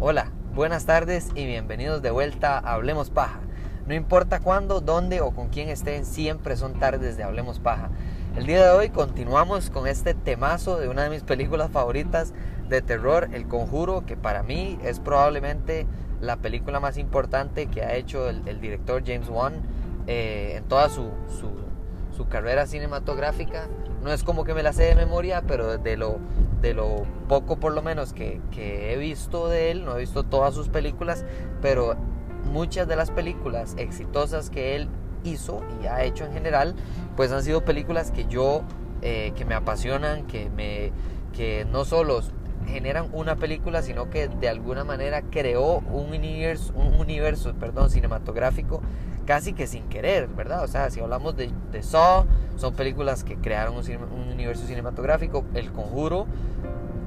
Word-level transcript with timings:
Hola, 0.00 0.30
buenas 0.54 0.84
tardes 0.84 1.30
y 1.34 1.46
bienvenidos 1.46 2.02
de 2.02 2.10
vuelta 2.10 2.58
a 2.58 2.74
Hablemos 2.74 3.08
Paja. 3.08 3.40
No 3.86 3.94
importa 3.94 4.40
cuándo, 4.40 4.82
dónde 4.82 5.22
o 5.22 5.30
con 5.30 5.48
quién 5.48 5.70
estén, 5.70 6.04
siempre 6.04 6.56
son 6.56 6.74
tardes 6.78 7.16
de 7.16 7.22
Hablemos 7.22 7.58
Paja. 7.58 7.88
El 8.36 8.44
día 8.44 8.62
de 8.64 8.70
hoy 8.70 8.90
continuamos 8.90 9.70
con 9.70 9.86
este 9.86 10.12
temazo 10.12 10.78
de 10.78 10.88
una 10.88 11.04
de 11.04 11.10
mis 11.10 11.22
películas 11.24 11.70
favoritas 11.70 12.34
de 12.68 12.82
terror, 12.82 13.30
El 13.32 13.48
Conjuro, 13.48 14.04
que 14.04 14.18
para 14.18 14.42
mí 14.42 14.78
es 14.84 15.00
probablemente 15.00 15.86
la 16.20 16.36
película 16.36 16.80
más 16.80 16.98
importante 16.98 17.66
que 17.66 17.82
ha 17.82 17.94
hecho 17.94 18.28
el, 18.28 18.60
director 18.60 19.02
James 19.04 19.28
Wan 19.28 19.54
eh, 20.06 20.54
en 20.56 20.64
toda 20.64 20.88
su, 20.88 21.10
su, 21.38 22.26
carrera 22.28 22.66
cinematográfica. 22.66 23.68
No 24.02 24.12
es 24.12 24.24
como 24.24 24.44
que 24.44 24.52
me 24.52 24.62
la 24.62 24.72
sé 24.72 24.84
de 24.84 24.94
memoria, 24.96 25.44
pero 25.46 25.78
de 25.78 25.96
lo, 25.96 26.18
de 26.60 26.74
lo 26.74 27.06
poco 27.28 27.56
por 27.56 27.72
lo 27.72 27.80
menos 27.80 28.12
que, 28.12 28.40
que 28.50 28.92
he 28.92 28.96
visto 28.96 29.48
de 29.48 29.70
él, 29.70 29.84
no 29.84 29.96
he 29.96 30.00
visto 30.00 30.24
todas 30.24 30.52
sus 30.52 30.68
películas, 30.68 31.24
pero 31.62 31.96
muchas 32.44 32.88
de 32.88 32.96
las 32.96 33.10
películas 33.10 33.74
exitosas 33.78 34.50
que 34.50 34.74
él 34.74 34.88
hizo 35.24 35.62
y 35.82 35.86
ha 35.86 36.02
hecho 36.04 36.24
en 36.24 36.32
general, 36.32 36.74
pues 37.16 37.32
han 37.32 37.42
sido 37.42 37.64
películas 37.64 38.10
que 38.10 38.26
yo, 38.26 38.62
eh, 39.02 39.32
que 39.36 39.44
me 39.44 39.54
apasionan, 39.54 40.26
que, 40.26 40.50
me, 40.50 40.92
que 41.32 41.64
no 41.70 41.84
solo 41.84 42.20
generan 42.68 43.08
una 43.12 43.36
película, 43.36 43.82
sino 43.82 44.10
que 44.10 44.28
de 44.28 44.48
alguna 44.48 44.84
manera 44.84 45.22
creó 45.22 45.78
un 45.78 46.12
universo, 46.14 46.72
un 46.74 46.94
universo 47.00 47.54
perdón, 47.54 47.90
cinematográfico 47.90 48.82
casi 49.26 49.52
que 49.52 49.66
sin 49.66 49.88
querer, 49.88 50.26
¿verdad? 50.28 50.64
O 50.64 50.68
sea, 50.68 50.88
si 50.90 51.00
hablamos 51.00 51.36
de, 51.36 51.50
de 51.70 51.82
Saw, 51.82 52.24
son 52.56 52.74
películas 52.74 53.24
que 53.24 53.36
crearon 53.36 53.76
un, 53.76 53.84
un, 53.84 54.32
universo 54.32 54.66
cinematográfico, 54.66 55.44
El 55.52 55.70
Conjuro 55.70 56.26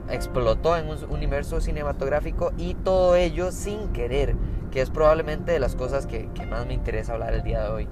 explotó 0.08 0.78
en 0.78 0.88
un 0.88 0.98
universo 1.10 1.62
cinematográfico 1.62 2.52
y 2.58 2.76
todo 2.76 3.16
ello 3.16 3.52
sin 3.52 3.88
querer, 3.88 4.36
que 4.70 4.82
es 4.82 4.92
probablemente 4.92 5.52
de 5.52 5.60
las 5.60 5.76
cosas 5.76 6.06
que 6.06 6.30
más 6.48 6.68
me 6.68 6.76
interesa 6.76 7.14
hablar 7.14 7.34
el 7.34 7.42
día 7.42 7.64
de 7.64 7.70
hoy. 7.70 7.88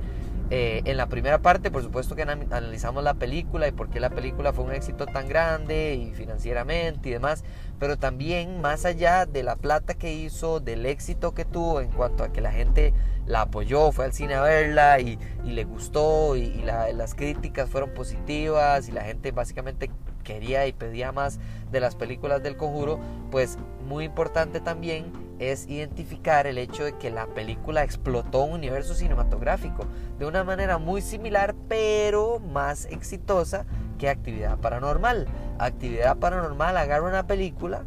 Eh, 0.51 0.81
en 0.85 0.97
la 0.97 1.07
primera 1.07 1.39
parte, 1.43 1.69
por 1.69 1.83
supuesto 1.83 2.15
que 2.15 2.23
analizamos 2.23 3.03
la 3.03 3.13
película 3.13 3.67
y 3.67 3.71
por 3.71 3.89
qué 3.89 3.99
la 3.99 4.09
película 4.09 4.51
fue 4.51 4.65
un 4.65 4.71
éxito 4.71 5.05
tan 5.05 5.27
grande 5.27 5.93
y 5.93 6.11
financieramente 6.13 7.09
y 7.09 7.11
demás, 7.11 7.43
pero 7.77 7.97
también 7.97 8.59
más 8.59 8.83
allá 8.85 9.27
de 9.27 9.43
la 9.43 9.57
plata 9.57 9.93
que 9.93 10.11
hizo, 10.11 10.59
del 10.59 10.87
éxito 10.87 11.35
que 11.35 11.45
tuvo 11.45 11.81
en 11.81 11.91
cuanto 11.91 12.23
a 12.23 12.31
que 12.31 12.41
la 12.41 12.51
gente 12.51 12.93
la 13.27 13.41
apoyó, 13.41 13.91
fue 13.91 14.05
al 14.05 14.13
cine 14.13 14.33
a 14.33 14.41
verla 14.41 14.99
y, 14.99 15.19
le 15.43 15.63
gustó 15.65 16.35
y, 16.35 16.63
las 16.63 17.13
críticas 17.13 17.69
fueron 17.69 17.91
positivas 17.91 18.89
y 18.89 18.91
la 18.91 19.03
gente 19.03 19.31
básicamente 19.31 19.91
quería 20.29 20.67
y 20.67 20.73
pedía 20.73 21.11
más 21.11 21.39
de 21.71 21.79
las 21.79 21.95
películas 21.95 22.43
del 22.43 22.55
conjuro, 22.55 22.99
pues 23.31 23.57
muy 23.87 24.05
importante 24.05 24.59
también 24.59 25.11
es 25.39 25.67
identificar 25.67 26.45
el 26.45 26.59
hecho 26.59 26.83
de 26.83 26.95
que 26.99 27.09
la 27.09 27.25
película 27.25 27.83
explotó 27.83 28.43
un 28.43 28.53
universo 28.53 28.93
cinematográfico 28.93 29.87
de 30.19 30.27
una 30.27 30.43
manera 30.43 30.77
muy 30.77 31.01
similar 31.01 31.55
pero 31.67 32.39
más 32.39 32.85
exitosa 32.85 33.65
que 33.97 34.07
Actividad 34.07 34.59
Paranormal. 34.59 35.25
Actividad 35.57 36.17
Paranormal 36.17 36.77
agarra 36.77 37.07
una 37.07 37.25
película, 37.25 37.85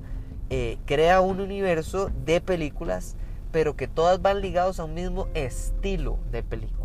eh, 0.51 0.79
crea 0.85 1.21
un 1.21 1.41
universo 1.41 2.11
de 2.25 2.41
películas, 2.41 3.15
pero 3.53 3.77
que 3.77 3.87
todas 3.87 4.21
van 4.21 4.41
ligados 4.41 4.81
a 4.81 4.85
un 4.85 4.95
mismo 4.95 5.29
estilo 5.35 6.19
de 6.33 6.43
película. 6.43 6.82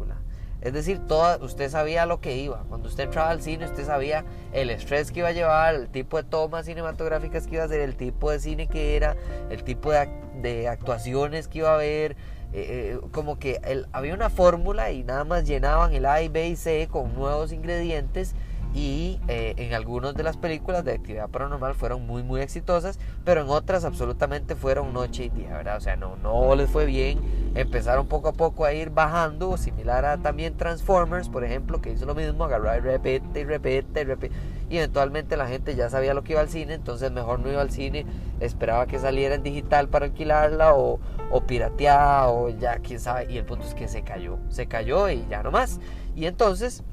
Es 0.62 0.74
decir, 0.74 1.00
toda, 1.08 1.38
usted 1.38 1.70
sabía 1.70 2.06
lo 2.06 2.20
que 2.20 2.36
iba. 2.38 2.64
Cuando 2.68 2.90
usted 2.90 3.06
entraba 3.06 3.30
al 3.30 3.42
cine, 3.42 3.66
usted 3.66 3.86
sabía 3.86 4.26
el 4.54 4.70
estrés 4.70 5.12
que 5.12 5.20
iba 5.20 5.30
a 5.30 5.34
llevar, 5.34 5.76
el 5.76 5.90
tipo 5.90 6.18
de 6.18 6.24
tomas 6.24 6.66
cinematográficas 6.66 7.48
que 7.48 7.56
iba 7.56 7.64
a 7.64 7.66
hacer, 7.68 7.82
el 7.82 7.96
tipo 7.96 8.32
de 8.32 8.40
cine 8.40 8.68
que 8.68 8.96
era, 8.96 9.16
el 9.50 9.64
tipo 9.64 9.92
de, 9.92 10.68
actuaciones 10.68 11.48
que 11.48 11.60
iba 11.60 11.72
a 11.72 11.76
haber. 11.76 12.16
Eh, 12.54 12.96
eh, 12.96 13.00
como 13.12 13.38
que 13.38 13.60
había 13.92 14.14
una 14.14 14.30
fórmula 14.30 14.92
y 14.92 15.04
nada 15.04 15.26
más 15.26 15.46
llenaban 15.46 15.94
el 15.94 16.06
A 16.06 16.20
B 16.30 16.48
y 16.48 16.56
C 16.56 16.88
con 16.90 17.14
nuevos 17.14 17.52
ingredientes 17.52 18.36
y 18.74 19.20
eh, 19.28 19.54
en 19.58 19.74
algunas 19.74 20.14
de 20.16 20.24
las 20.24 20.38
películas 20.38 20.84
de 20.84 20.94
actividad 20.94 21.30
paranormal 21.30 21.74
fueron 21.74 22.06
muy 22.06 22.24
muy 22.24 22.42
exitosas, 22.42 23.00
pero 23.24 23.42
en 23.42 23.50
otras 23.50 23.86
absolutamente 23.86 24.56
fueron 24.56 24.94
noche 24.94 25.26
y 25.26 25.30
día, 25.30 25.50
¿verdad? 25.50 25.78
O 25.78 25.82
sea, 25.82 25.96
no, 25.96 26.16
no 26.18 26.56
les 26.56 26.70
fue 26.70 26.86
bien, 26.86 27.20
empezaron 27.56 28.08
poco 28.08 28.30
a 28.30 28.34
poco 28.34 28.66
a 28.66 28.74
ir 28.74 28.90
bajando, 28.90 29.58
similar 29.58 30.06
a 30.06 30.18
también 30.18 30.56
Transformers, 30.58 31.30
por 31.30 31.44
ejemplo, 31.44 31.82
que 31.82 31.92
hizo 31.92 32.06
lo 32.06 32.16
mismo, 32.16 32.44
agarró 32.44 32.76
y 32.76 32.80
repete 32.80 33.42
y 33.42 33.44
repete 33.46 34.02
y 34.02 34.04
repete, 34.04 34.36
y 34.70 34.78
eventualmente 34.78 35.38
la 35.38 35.48
gente 35.48 35.76
ya 35.76 35.90
sabía 35.90 36.14
lo 36.14 36.24
que 36.24 36.34
iba 36.34 36.42
al 36.42 36.50
cine, 36.50 36.74
entonces 36.74 37.12
mejor 37.12 37.40
no 37.40 37.52
iba 37.52 37.62
al 37.62 37.72
cine, 37.72 38.06
esperaba 38.40 38.86
que 38.86 39.00
saliera 39.00 39.36
en 39.36 39.44
digital 39.44 39.88
para 39.88 40.06
alquilarla 40.06 40.76
o, 40.76 41.00
o 41.32 41.42
pirateada 41.42 42.28
o 42.30 42.50
ya 42.50 42.80
quién 42.80 43.00
sabe, 43.00 43.32
y 43.32 43.38
el 43.38 43.46
punto 43.46 43.66
es 43.66 43.74
que 43.74 43.88
se 43.88 44.04
cayó, 44.04 44.38
se 44.50 44.68
cayó 44.68 45.10
y 45.10 45.26
ya 45.30 45.42
no 45.42 45.52
más. 45.52 45.80
Y 46.16 46.26
entonces 46.26 46.84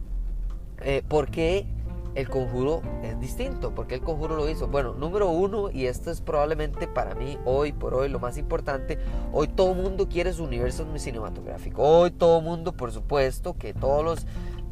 eh, 0.85 1.03
¿Por 1.07 1.31
qué 1.31 1.67
el 2.15 2.29
conjuro 2.29 2.83
es 3.03 3.19
distinto? 3.19 3.75
¿Por 3.75 3.87
qué 3.87 3.97
el 3.97 4.01
conjuro 4.01 4.37
lo 4.37 4.49
hizo? 4.49 4.69
Bueno, 4.69 4.95
número 4.95 5.29
uno, 5.31 5.71
y 5.71 5.87
esto 5.87 6.11
es 6.11 6.21
probablemente 6.21 6.87
para 6.87 7.15
mí 7.15 7.39
hoy 7.45 7.73
por 7.73 7.95
hoy 7.95 8.09
lo 8.09 8.21
más 8.21 8.37
importante, 8.39 8.99
hoy 9.33 9.49
todo 9.49 9.73
el 9.73 9.83
mundo 9.83 10.09
quiere 10.09 10.33
su 10.33 10.45
universo 10.45 10.87
cinematográfico. 10.97 11.83
Hoy 11.83 12.11
todo 12.11 12.39
el 12.39 12.45
mundo, 12.45 12.73
por 12.73 12.93
supuesto, 12.93 13.57
que 13.57 13.75
todos 13.75 14.05
los 14.05 14.27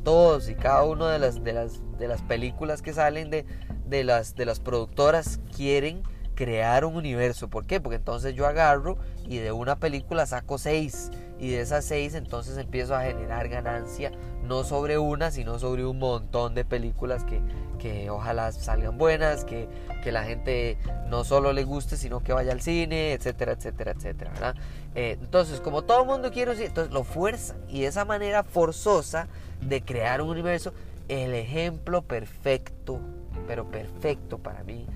todos 0.05 0.49
y 0.49 0.55
cada 0.55 0.85
una 0.85 1.11
de 1.13 1.19
las, 1.19 1.45
de 1.45 1.53
las, 1.53 1.81
de 1.99 2.09
las 2.09 2.23
películas 2.23 2.83
que 2.83 2.93
salen 2.93 3.31
de, 3.31 3.47
de, 3.87 4.05
las, 4.05 4.35
de 4.35 4.47
las 4.47 4.59
productoras 4.59 5.41
quieren 5.57 6.03
crear 6.35 6.85
un 6.85 6.97
universo. 6.97 7.49
¿Por 7.49 7.67
qué? 7.67 7.81
Porque 7.81 7.97
entonces 7.97 8.35
yo 8.35 8.47
agarro 8.47 8.99
y 9.29 9.39
de 9.39 9.53
una 9.53 9.79
película 9.79 10.27
saco 10.27 10.59
seis 10.59 11.11
y 11.39 11.51
de 11.51 11.61
esas 11.61 11.85
seis 11.85 12.15
entonces 12.15 12.57
empiezo 12.59 12.95
a 12.95 13.03
generar 13.03 13.49
ganancia 13.49 14.13
no 14.45 14.65
sobre 14.65 14.99
una 14.99 15.31
sino 15.31 15.59
sobre 15.59 15.85
un 15.85 15.99
montón 15.99 16.55
de 16.55 16.65
películas 16.65 17.25
que, 17.25 17.41
que 17.79 18.11
ojalá 18.11 18.53
salgan 18.53 18.99
buenas 18.99 19.45
que, 19.45 19.69
que, 20.03 20.13
la 20.13 20.25
gente 20.25 20.77
no 21.09 21.25
solo 21.25 21.53
le 21.53 21.65
guste 21.65 21.97
sino 21.97 22.21
que 22.21 22.33
vaya 22.33 22.53
al 22.53 22.61
cine 22.61 23.13
etcétera 23.13 23.53
etcétera 23.53 23.93
etcétera. 23.93 24.55
Eh, 24.95 25.19
entonces 25.21 25.61
como 25.61 25.83
todo 25.83 26.05
mundo 26.05 26.31
quiere 26.31 26.53
entonces 26.53 26.93
lo 26.93 27.05
fuerza 27.05 27.55
y 27.69 27.85
esa 27.85 28.05
manera 28.05 28.43
forzosa 28.43 29.29
de 29.61 29.83
crear 29.83 30.21
un 30.23 30.31
universo 30.31 30.73
el 31.09 31.35
ejemplo 31.35 32.03
perfecto 32.03 33.01
pero 33.47 33.71
perfecto 33.71 34.39
para 34.39 34.63
mí 34.65 34.87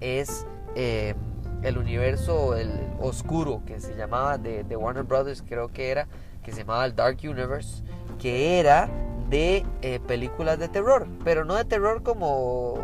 es 0.00 0.46
eh, 0.74 1.14
el 1.62 1.78
universo 1.78 2.54
oscuro 3.00 3.62
que 3.66 3.80
se 3.80 3.94
llamaba 3.96 4.38
de, 4.38 4.76
Warner 4.76 5.04
Brothers, 5.04 5.42
creo 5.46 5.68
que 5.68 5.90
era, 5.90 6.06
que 6.42 6.52
se 6.52 6.58
llamaba 6.60 6.84
el 6.84 6.94
Dark 6.94 7.18
Universe, 7.22 7.82
que 8.18 8.60
era 8.60 8.88
de 9.28 9.64
eh, 9.82 10.00
películas 10.06 10.58
de 10.58 10.68
terror, 10.68 11.06
pero 11.24 11.44
no 11.44 11.54
de 11.54 11.64
terror 11.64 12.02
como 12.02 12.74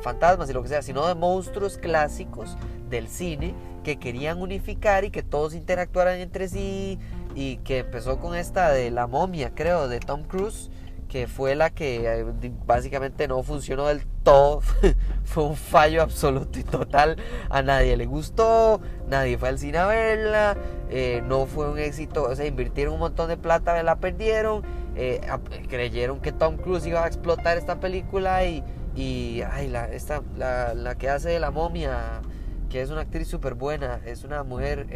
fantasmas 0.00 0.48
y 0.48 0.52
lo 0.52 0.62
que 0.62 0.68
sea, 0.68 0.82
sino 0.82 1.06
de 1.06 1.14
monstruos 1.14 1.76
clásicos 1.76 2.56
del 2.88 3.08
cine 3.08 3.54
que 3.84 3.98
querían 3.98 4.40
unificar 4.40 5.04
y 5.04 5.10
que 5.10 5.22
todos 5.22 5.54
interactuaran 5.54 6.18
entre 6.18 6.48
sí 6.48 6.98
y 7.34 7.58
que 7.58 7.78
empezó 7.78 8.18
con 8.18 8.34
esta 8.34 8.70
de 8.70 8.90
la 8.90 9.06
momia, 9.06 9.54
creo, 9.54 9.88
de 9.88 10.00
Tom 10.00 10.22
Cruise 10.24 10.70
que 11.10 11.26
fue 11.26 11.56
la 11.56 11.70
que 11.70 12.06
eh, 12.06 12.24
básicamente 12.64 13.26
no 13.26 13.42
funcionó 13.42 13.86
del 13.88 14.02
todo. 14.22 14.62
fue 15.30 15.44
un 15.44 15.56
fallo 15.56 16.02
absoluto 16.02 16.58
y 16.58 16.64
total. 16.64 17.16
A 17.48 17.62
nadie 17.62 17.96
le 17.96 18.04
gustó, 18.06 18.80
nadie 19.08 19.38
fue 19.38 19.48
al 19.48 19.58
cine 19.58 19.78
a 19.78 19.86
verla, 19.86 20.56
eh, 20.90 21.22
no 21.24 21.46
fue 21.46 21.70
un 21.70 21.78
éxito. 21.78 22.24
O 22.24 22.34
sea, 22.34 22.46
invirtieron 22.46 22.94
un 22.94 23.00
montón 23.00 23.28
de 23.28 23.36
plata, 23.36 23.80
la 23.82 23.96
perdieron. 23.96 24.62
Eh, 24.96 25.20
creyeron 25.68 26.20
que 26.20 26.32
Tom 26.32 26.56
Cruise 26.56 26.84
iba 26.86 27.04
a 27.04 27.06
explotar 27.06 27.56
esta 27.56 27.78
película 27.78 28.44
y, 28.44 28.64
y 28.96 29.42
ay, 29.42 29.68
la, 29.68 29.88
esta, 29.88 30.22
la, 30.36 30.74
la 30.74 30.96
que 30.96 31.08
hace 31.08 31.30
de 31.30 31.38
la 31.38 31.52
momia, 31.52 32.22
que 32.68 32.82
es 32.82 32.90
una 32.90 33.02
actriz 33.02 33.28
súper 33.28 33.54
buena, 33.54 34.00
es 34.04 34.24
una 34.24 34.42
mujer. 34.42 34.86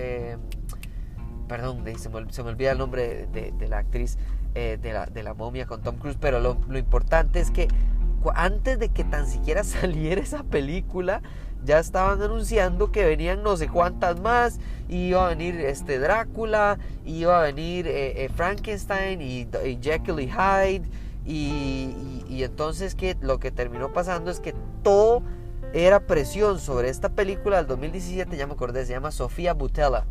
perdón, 1.48 1.84
se 1.96 2.08
me, 2.08 2.32
se 2.32 2.42
me, 2.42 2.50
olvida 2.50 2.72
el 2.72 2.78
nombre 2.78 3.28
de, 3.32 3.68
la 3.68 3.78
actriz. 3.78 4.18
Eh, 4.56 4.78
de, 4.80 4.92
la, 4.92 5.06
de, 5.06 5.24
la, 5.24 5.34
momia 5.34 5.66
con 5.66 5.82
Tom 5.82 5.96
Cruise, 5.96 6.16
pero 6.20 6.38
lo, 6.38 6.78
importante 6.78 7.40
es 7.40 7.50
que 7.50 7.66
antes 8.34 8.78
de 8.78 8.88
que 8.88 9.04
tan 9.04 9.26
siquiera 9.26 9.64
saliera 9.64 10.20
esa 10.20 10.42
película, 10.42 11.22
ya 11.64 11.78
estaban 11.78 12.20
anunciando 12.20 12.92
que 12.92 13.06
venían 13.06 13.42
no 13.42 13.56
sé 13.56 13.68
cuántas 13.68 14.20
más, 14.20 14.58
y 14.88 15.08
iba 15.08 15.26
a 15.26 15.28
venir 15.30 15.56
este 15.60 15.98
Drácula, 15.98 16.78
y 17.04 17.20
iba 17.20 17.38
a 17.38 17.42
venir 17.42 17.86
eh, 17.86 18.24
eh, 18.24 18.28
Frankenstein 18.34 19.20
y, 19.22 19.48
Jekyll 19.80 20.20
y 20.20 20.30
Hyde, 20.30 20.82
y, 21.24 22.22
y, 22.28 22.42
entonces 22.44 22.94
que 22.94 23.16
lo 23.22 23.38
que 23.38 23.50
terminó 23.50 23.94
pasando 23.94 24.30
es 24.30 24.40
que 24.40 24.54
todo 24.82 25.22
era 25.72 26.00
presión 26.00 26.60
sobre 26.60 26.90
esta 26.90 27.08
película 27.08 27.56
del 27.56 27.66
2017, 27.66 28.36
ya 28.36 28.46
me 28.46 28.52
acordé, 28.52 28.84
se 28.84 28.92
llama 28.92 29.10
Sofía 29.10 29.54
Butella 29.54 30.04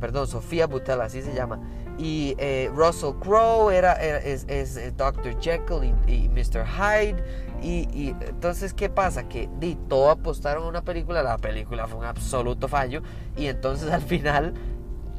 perdón, 0.00 0.26
Sofía 0.26 0.66
Butella, 0.66 1.04
así 1.04 1.22
se 1.22 1.34
llama. 1.34 1.60
Y 1.98 2.34
eh, 2.38 2.70
Russell 2.74 3.14
Crowe 3.20 3.70
era, 3.70 3.92
es, 3.94 4.44
es, 4.48 4.96
Dr. 4.96 5.40
Jekyll 5.40 5.94
y, 6.06 6.28
Mr. 6.28 6.66
Hyde. 6.66 7.22
Y, 7.62 8.14
entonces, 8.20 8.74
¿qué 8.74 8.90
pasa? 8.90 9.28
Que 9.28 9.48
di, 9.58 9.76
todo 9.88 10.10
apostaron 10.10 10.64
a 10.64 10.68
una 10.68 10.82
película, 10.82 11.22
la 11.22 11.38
película 11.38 11.86
fue 11.86 11.98
un 11.98 12.04
absoluto 12.04 12.68
fallo. 12.68 13.02
Y 13.36 13.46
entonces 13.46 13.90
al 13.92 14.02
final, 14.02 14.54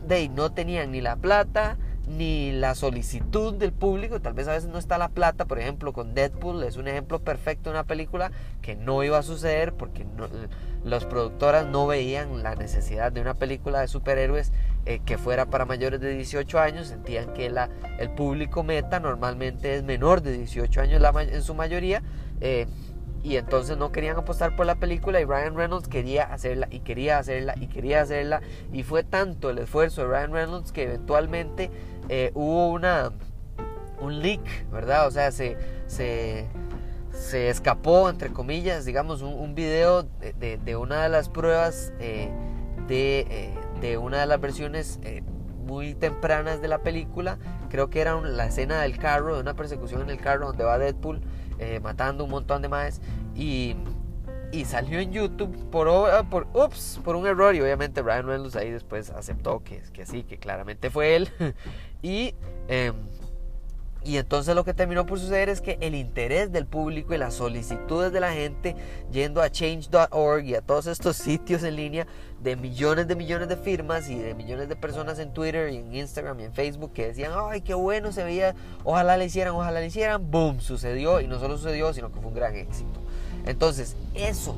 de 0.07 0.29
no 0.29 0.51
tenían 0.51 0.91
ni 0.91 1.01
la 1.01 1.15
plata, 1.15 1.77
ni 2.07 2.51
la 2.53 2.73
solicitud 2.73 3.55
del 3.55 3.73
público, 3.73 4.21
tal 4.21 4.33
vez 4.33 4.47
a 4.47 4.53
veces 4.53 4.69
no 4.69 4.77
está 4.77 4.97
la 4.97 5.09
plata, 5.09 5.45
por 5.45 5.59
ejemplo 5.59 5.91
con 5.91 6.13
Deadpool 6.13 6.63
es 6.63 6.77
un 6.77 6.87
ejemplo 6.87 7.19
perfecto 7.19 7.69
de 7.69 7.75
una 7.75 7.83
película 7.83 8.31
que 8.61 8.75
no 8.75 9.03
iba 9.03 9.17
a 9.17 9.23
suceder 9.23 9.73
porque 9.73 10.05
las 10.85 11.03
productoras 11.03 11.65
no 11.67 11.85
veían 11.85 12.43
la 12.43 12.55
necesidad 12.55 13.11
de 13.11 13.19
una 13.19 13.33
película 13.33 13.81
de 13.81 13.89
superhéroes 13.89 14.53
eh, 14.89 15.01
que 15.05 15.17
fuera 15.17 15.47
para 15.47 15.65
mayores 15.65 15.99
de 15.99 16.15
18 16.15 16.59
años, 16.59 16.87
sentían 16.87 17.33
que 17.33 17.49
la, 17.49 17.69
el 17.99 18.09
público 18.09 18.63
meta 18.63 19.01
normalmente 19.01 19.75
es 19.75 19.83
menor 19.83 20.21
de 20.21 20.31
18 20.31 20.79
años 20.79 21.01
en 21.29 21.41
su 21.41 21.53
mayoría. 21.53 22.01
Eh, 22.39 22.67
y 23.21 23.35
entonces 23.35 23.75
no 23.75 23.91
querían 23.91 24.15
apostar 24.15 24.55
por 24.55 24.65
la 24.65 24.75
película 24.75 25.19
y 25.19 25.25
Ryan 25.25 25.57
Reynolds 25.57 25.89
quería 25.89 26.23
hacerla 26.23 26.69
y 26.71 26.79
quería 26.79 27.17
hacerla 27.17 27.55
y 27.59 27.67
quería 27.67 27.99
hacerla 27.99 28.39
y 28.71 28.83
fue 28.83 29.03
tanto 29.03 29.49
el 29.49 29.57
esfuerzo 29.57 30.03
de 30.03 30.07
Ryan 30.07 30.31
Reynolds 30.31 30.71
que 30.71 30.83
eventualmente 30.83 31.69
eh, 32.07 32.31
hubo 32.33 32.69
una 32.69 33.11
un 33.99 34.21
leak, 34.21 34.71
¿verdad? 34.71 35.05
O 35.07 35.11
sea, 35.11 35.33
se, 35.33 35.57
se, 35.87 36.47
escapó, 37.49 38.09
entre 38.09 38.29
comillas, 38.29 38.85
digamos, 38.85 39.21
un, 39.21 39.53
video 39.53 40.03
de, 40.03 40.75
una 40.77 41.03
de 41.03 41.09
las 41.09 41.27
pruebas 41.27 41.91
de, 41.97 42.31
de, 43.81 43.97
una 43.97 44.19
de 44.19 44.25
las 44.25 44.39
versiones 44.39 44.99
eh, 45.03 45.23
muy 45.65 45.93
tempranas 45.93 46.61
de 46.61 46.67
la 46.67 46.79
película. 46.79 47.37
Creo 47.69 47.89
que 47.89 48.01
era 48.01 48.19
la 48.21 48.45
escena 48.47 48.81
del 48.81 48.97
carro, 48.97 49.35
de 49.35 49.41
una 49.41 49.55
persecución 49.55 50.01
en 50.01 50.09
el 50.09 50.17
carro 50.17 50.47
donde 50.47 50.63
va 50.63 50.77
Deadpool 50.77 51.21
eh, 51.59 51.79
matando 51.81 52.23
un 52.23 52.29
montón 52.29 52.61
de 52.61 52.69
más 52.69 53.01
y, 53.35 53.75
y 54.51 54.65
salió 54.65 54.99
en 54.99 55.11
YouTube 55.11 55.69
por, 55.69 55.89
por, 56.29 56.47
por 57.03 57.15
un 57.15 57.27
error 57.27 57.55
y 57.55 57.61
obviamente 57.61 58.01
Ryan 58.01 58.27
Reynolds 58.27 58.55
ahí 58.55 58.71
después 58.71 59.09
aceptó 59.09 59.63
que, 59.63 59.81
que 59.93 60.05
sí, 60.05 60.23
que 60.23 60.37
claramente 60.37 60.89
fue 60.89 61.15
él 61.15 61.29
y... 62.01 62.33
Eh, 62.67 62.91
y 64.07 64.17
entonces 64.17 64.55
lo 64.55 64.63
que 64.63 64.73
terminó 64.73 65.05
por 65.05 65.19
suceder 65.19 65.49
es 65.49 65.59
que 65.59 65.77
el 65.81 65.93
interés 65.93 66.53
del 66.53 66.65
público 66.65 67.13
y 67.13 67.17
las 67.17 67.33
solicitudes 67.33 68.13
de 68.13 68.21
la 68.21 68.31
gente 68.31 68.73
yendo 69.11 69.41
a 69.41 69.49
change.org 69.49 70.45
y 70.45 70.55
a 70.55 70.61
todos 70.61 70.87
estos 70.87 71.17
sitios 71.17 71.61
en 71.63 71.75
línea 71.75 72.07
de 72.41 72.55
millones 72.55 73.09
de 73.09 73.17
millones 73.17 73.49
de 73.49 73.57
firmas 73.57 74.09
y 74.09 74.15
de 74.17 74.33
millones 74.33 74.69
de 74.69 74.77
personas 74.77 75.19
en 75.19 75.33
Twitter 75.33 75.73
y 75.73 75.79
en 75.79 75.93
Instagram 75.93 76.39
y 76.39 76.45
en 76.45 76.53
Facebook 76.53 76.93
que 76.93 77.07
decían, 77.07 77.33
ay, 77.35 77.59
qué 77.59 77.73
bueno 77.73 78.13
se 78.13 78.23
veía, 78.23 78.55
ojalá 78.85 79.17
le 79.17 79.25
hicieran, 79.25 79.53
ojalá 79.55 79.81
le 79.81 79.87
hicieran, 79.87 80.31
boom, 80.31 80.61
sucedió 80.61 81.19
y 81.19 81.27
no 81.27 81.37
solo 81.37 81.57
sucedió, 81.57 81.93
sino 81.93 82.09
que 82.09 82.21
fue 82.21 82.29
un 82.29 82.35
gran 82.35 82.55
éxito. 82.55 83.01
Entonces, 83.45 83.97
eso 84.13 84.55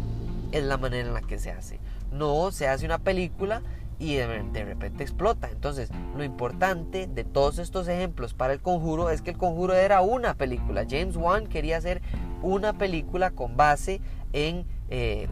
es 0.51 0.63
la 0.63 0.77
manera 0.77 1.07
en 1.07 1.15
la 1.15 1.21
que 1.21 1.39
se 1.39 1.49
hace. 1.49 1.79
No 2.11 2.51
se 2.51 2.67
hace 2.67 2.85
una 2.85 2.99
película 2.99 3.63
y 3.99 4.15
de, 4.15 4.65
repente 4.65 5.03
explota. 5.03 5.49
Entonces, 5.51 5.89
lo 6.15 6.23
importante 6.23 7.07
de 7.07 7.23
todos 7.25 7.59
estos 7.59 7.87
ejemplos 7.89 8.33
para 8.33 8.53
el 8.53 8.61
conjuro 8.61 9.09
es 9.09 9.21
que 9.21 9.31
el 9.31 9.37
conjuro 9.37 9.75
era 9.75 10.01
una 10.01 10.33
película. 10.35 10.85
James 10.89 11.17
Wan 11.17 11.47
quería 11.47 11.77
hacer 11.77 12.01
una 12.41 12.77
película 12.77 13.31
con 13.31 13.57
base 13.57 13.99
en, 14.31 14.65
eh, 14.89 15.27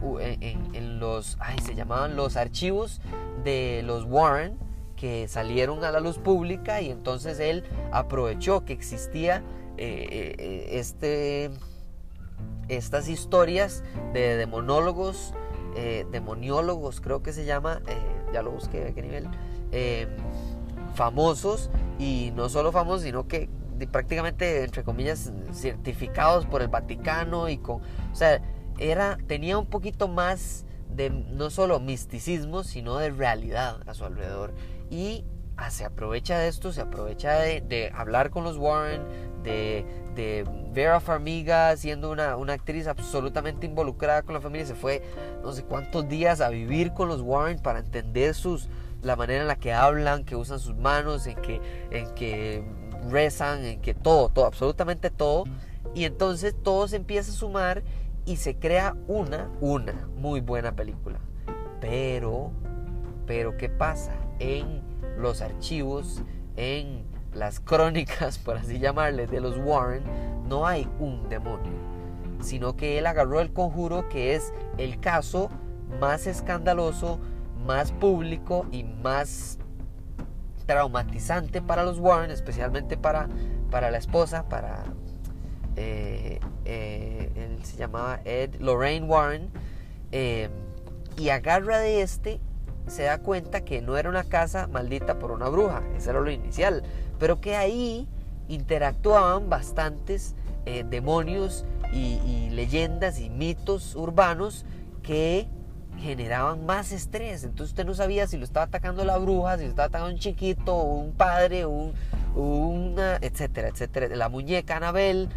los, 0.99 1.37
ay, 1.39 1.57
se 1.63 1.75
llamaban 1.75 2.17
los 2.17 2.35
archivos 2.35 3.01
de 3.45 3.81
los 3.85 4.03
Warren 4.03 4.57
que 4.97 5.27
salieron 5.27 5.83
a 5.85 5.91
la 5.91 5.99
luz 5.99 6.17
pública 6.17 6.81
y 6.81 6.89
entonces 6.89 7.39
él 7.39 7.63
aprovechó 7.91 8.65
que 8.65 8.73
existía 8.73 9.43
eh, 9.77 10.35
eh, 10.39 10.67
este, 10.71 11.51
estas 12.67 13.07
historias 13.07 13.83
de, 14.13 14.35
de 14.35 14.47
monólogos 14.47 15.33
eh, 15.79 16.07
demoniólogos, 16.11 17.01
creo 17.01 17.21
que 17.21 17.31
se 17.33 17.45
llama, 17.45 17.83
ya 18.33 18.41
lo 18.41 18.51
busqué 18.51 18.87
a 18.87 18.93
qué 18.93 19.01
nivel, 19.01 19.27
em, 19.71 20.09
famosos 20.95 21.69
y 21.99 22.31
no 22.35 22.49
solo 22.49 22.71
famosos, 22.71 23.03
sino 23.03 23.27
que 23.27 23.49
prácticamente, 23.91 24.63
entre 24.63 24.83
comillas, 24.83 25.31
certificados 25.53 26.45
por 26.45 26.61
el 26.61 26.67
Vaticano 26.67 27.49
y 27.49 27.57
con, 27.57 27.81
o 28.11 28.15
sea, 28.15 28.41
era, 28.79 29.17
tenía 29.27 29.57
un 29.57 29.67
poquito 29.67 30.07
más 30.07 30.65
de 30.89 31.09
no 31.09 31.49
solo 31.49 31.79
misticismo, 31.79 32.63
sino 32.63 32.97
de 32.97 33.11
realidad 33.11 33.77
a 33.87 33.93
su 33.93 34.05
alrededor. 34.05 34.53
Y 34.89 35.25
ah, 35.57 35.69
se 35.69 35.85
aprovecha 35.85 36.39
de 36.39 36.47
esto, 36.47 36.71
se 36.71 36.81
aprovecha 36.81 37.33
de, 37.39 37.61
de 37.61 37.91
hablar 37.93 38.31
con 38.31 38.43
los 38.43 38.57
Warren, 38.57 39.03
de, 39.43 39.85
Vera 40.73 40.99
Farmiga 40.99 41.75
siendo 41.77 42.11
una, 42.11 42.35
una, 42.37 42.53
actriz 42.53 42.87
absolutamente 42.87 43.65
involucrada 43.65 44.23
con 44.23 44.33
la 44.33 44.41
familia, 44.41 44.65
se 44.65 44.75
fue 44.75 45.03
no 45.43 45.51
sé 45.51 45.63
cuántos 45.63 46.07
días 46.07 46.41
a 46.41 46.49
vivir 46.49 46.93
con 46.93 47.07
los 47.07 47.21
Warren 47.21 47.59
para 47.59 47.79
entender 47.79 48.33
sus, 48.33 48.69
la 49.01 49.15
manera 49.15 49.41
en 49.41 49.47
la 49.47 49.55
que 49.55 49.73
hablan, 49.73 50.23
que 50.23 50.35
usan 50.35 50.59
sus 50.59 50.75
manos, 50.75 51.27
en 51.27 51.35
que, 51.41 51.61
en 51.91 52.13
que 52.15 52.63
rezan, 53.09 53.63
en 53.63 53.81
que 53.81 53.93
todo, 53.93 54.29
todo, 54.29 54.45
absolutamente 54.45 55.09
todo. 55.09 55.45
Y 55.95 56.05
entonces 56.05 56.55
todo 56.63 56.87
se 56.87 56.97
empieza 56.97 57.31
a 57.31 57.35
sumar 57.35 57.83
y 58.25 58.37
se 58.37 58.55
crea 58.57 58.95
una, 59.07 59.49
una 59.61 60.07
muy 60.17 60.41
buena 60.41 60.75
película. 60.75 61.19
Pero, 61.79 62.51
pero 63.25 63.57
¿qué 63.57 63.69
pasa? 63.69 64.13
En 64.39 64.81
los 65.17 65.41
archivos, 65.41 66.21
en 66.55 67.06
las 67.33 67.59
crónicas, 67.59 68.37
por 68.37 68.57
así 68.57 68.79
llamarles, 68.79 69.29
de 69.29 69.41
los 69.41 69.57
Warren, 69.57 70.03
no 70.47 70.65
hay 70.65 70.87
un 70.99 71.27
demonio, 71.29 71.73
sino 72.41 72.75
que 72.75 72.97
él 72.97 73.05
agarró 73.05 73.41
el 73.41 73.51
conjuro 73.51 74.07
que 74.09 74.35
es 74.35 74.53
el 74.77 74.99
caso 74.99 75.49
más 75.99 76.27
escandaloso, 76.27 77.19
más 77.65 77.91
público 77.91 78.65
y 78.71 78.83
más 78.83 79.59
traumatizante 80.65 81.61
para 81.61 81.83
los 81.83 81.99
Warren, 81.99 82.31
especialmente 82.31 82.97
para, 82.97 83.27
para 83.71 83.91
la 83.91 83.97
esposa, 83.97 84.47
para... 84.47 84.83
Eh, 85.75 86.39
eh, 86.65 87.31
él 87.35 87.63
se 87.63 87.77
llamaba 87.77 88.19
Ed 88.25 88.55
Lorraine 88.59 89.05
Warren, 89.05 89.49
eh, 90.11 90.49
y 91.17 91.29
agarra 91.29 91.79
de 91.79 92.01
este 92.01 92.39
se 92.87 93.03
da 93.03 93.19
cuenta 93.19 93.61
que 93.61 93.81
no 93.81 93.97
era 93.97 94.09
una 94.09 94.23
casa 94.23 94.67
maldita 94.67 95.19
por 95.19 95.31
una 95.31 95.49
bruja, 95.49 95.83
eso 95.95 96.11
era 96.11 96.21
lo 96.21 96.31
inicial, 96.31 96.83
pero 97.19 97.41
que 97.41 97.55
ahí 97.55 98.07
interactuaban 98.47 99.49
bastantes 99.49 100.35
eh, 100.65 100.83
demonios 100.89 101.65
y, 101.93 102.49
leyendas 102.49 103.19
y 103.19 103.29
mitos 103.29 103.95
urbanos 103.95 104.65
que 105.03 105.47
generaban 105.99 106.65
más 106.65 106.91
estrés. 106.91 107.43
Entonces 107.43 107.71
usted 107.71 107.85
no 107.85 107.93
sabía 107.93 108.27
si 108.27 108.37
lo 108.37 108.43
estaba 108.43 108.65
atacando 108.65 109.05
la 109.05 109.17
bruja, 109.17 109.57
si 109.57 109.63
lo 109.63 109.69
estaba 109.69 109.87
atacando 109.87 110.13
un 110.13 110.19
chiquito, 110.19 110.75
un 110.75 111.13
padre, 111.13 111.65
un, 111.65 111.93
una, 112.35 113.17
etcétera, 113.21 113.69
etcétera. 113.69 114.15
La 114.15 114.29
muñeca 114.29 114.77
Anabel. 114.77 115.29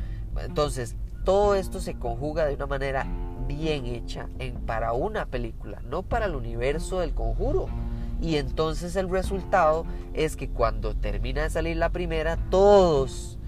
Entonces 0.43 0.97
todo 1.25 1.55
esto 1.55 1.81
se 1.81 1.95
conjuga 1.95 2.47
de 2.47 2.55
una 2.55 2.67
manera 2.67 3.07
bien 3.47 3.87
hecha 3.87 4.29
en, 4.39 4.55
para 4.55 4.93
una 4.93 5.27
película, 5.27 5.81
no 5.89 6.03
para 6.03 6.27
el 6.27 6.35
universo 6.35 7.01
del 7.01 7.15
conjuro. 7.15 7.69
Y 8.21 8.37
entonces 8.37 8.97
el 8.97 9.09
resultado 9.09 9.87
es 10.15 10.37
que 10.37 10.49
cuando 10.49 10.95
termina 10.95 11.43
de 11.43 11.51
salir 11.51 11.77
la 11.77 11.91
primera, 11.91 12.37
todos, 12.51 13.39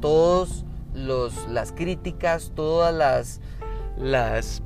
todos 0.00 0.64
los, 0.92 1.48
las 1.48 1.72
críticas, 1.72 2.52
todas 2.54 2.92
las, 2.92 3.40
las, 3.96 4.60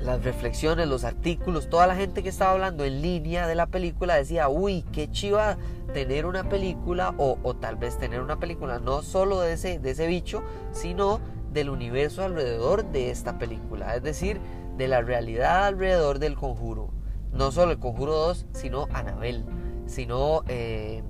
las 0.00 0.24
reflexiones, 0.24 0.88
los 0.88 1.04
artículos, 1.04 1.68
toda 1.68 1.86
la 1.86 1.94
gente 1.94 2.22
que 2.22 2.28
estaba 2.28 2.52
hablando 2.52 2.84
en 2.84 3.00
línea 3.00 3.46
de 3.46 3.54
la 3.54 3.66
película 3.66 4.16
decía, 4.16 4.48
uy, 4.48 4.84
qué 4.92 5.10
chiva 5.10 5.56
tener 5.92 6.26
una 6.26 6.48
película 6.48 7.14
o, 7.18 7.38
o 7.42 7.54
tal 7.54 7.76
vez 7.76 7.96
tener 7.98 8.20
una 8.20 8.40
película 8.40 8.80
no 8.80 9.02
solo 9.02 9.40
de 9.40 9.52
ese, 9.52 9.78
de 9.78 9.90
ese 9.92 10.06
bicho, 10.08 10.42
sino 10.72 11.20
del 11.52 11.70
universo 11.70 12.24
alrededor 12.24 12.90
de 12.90 13.10
esta 13.10 13.38
película, 13.38 13.96
es 13.96 14.02
decir, 14.02 14.40
de 14.76 14.88
la 14.88 15.00
realidad 15.00 15.66
alrededor 15.66 16.18
del 16.18 16.34
conjuro. 16.34 16.95
No 17.36 17.52
solo 17.52 17.72
el 17.72 17.78
conjuro 17.78 18.12
2, 18.14 18.46
sino 18.52 18.88
Anabel, 18.92 19.44
sino 19.86 20.42
eh, 20.48 21.02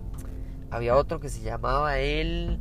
había 0.71 0.97
otro 0.97 1.21
que 1.21 1.29
se 1.29 1.41
llamaba 1.43 1.99
el, 1.99 2.59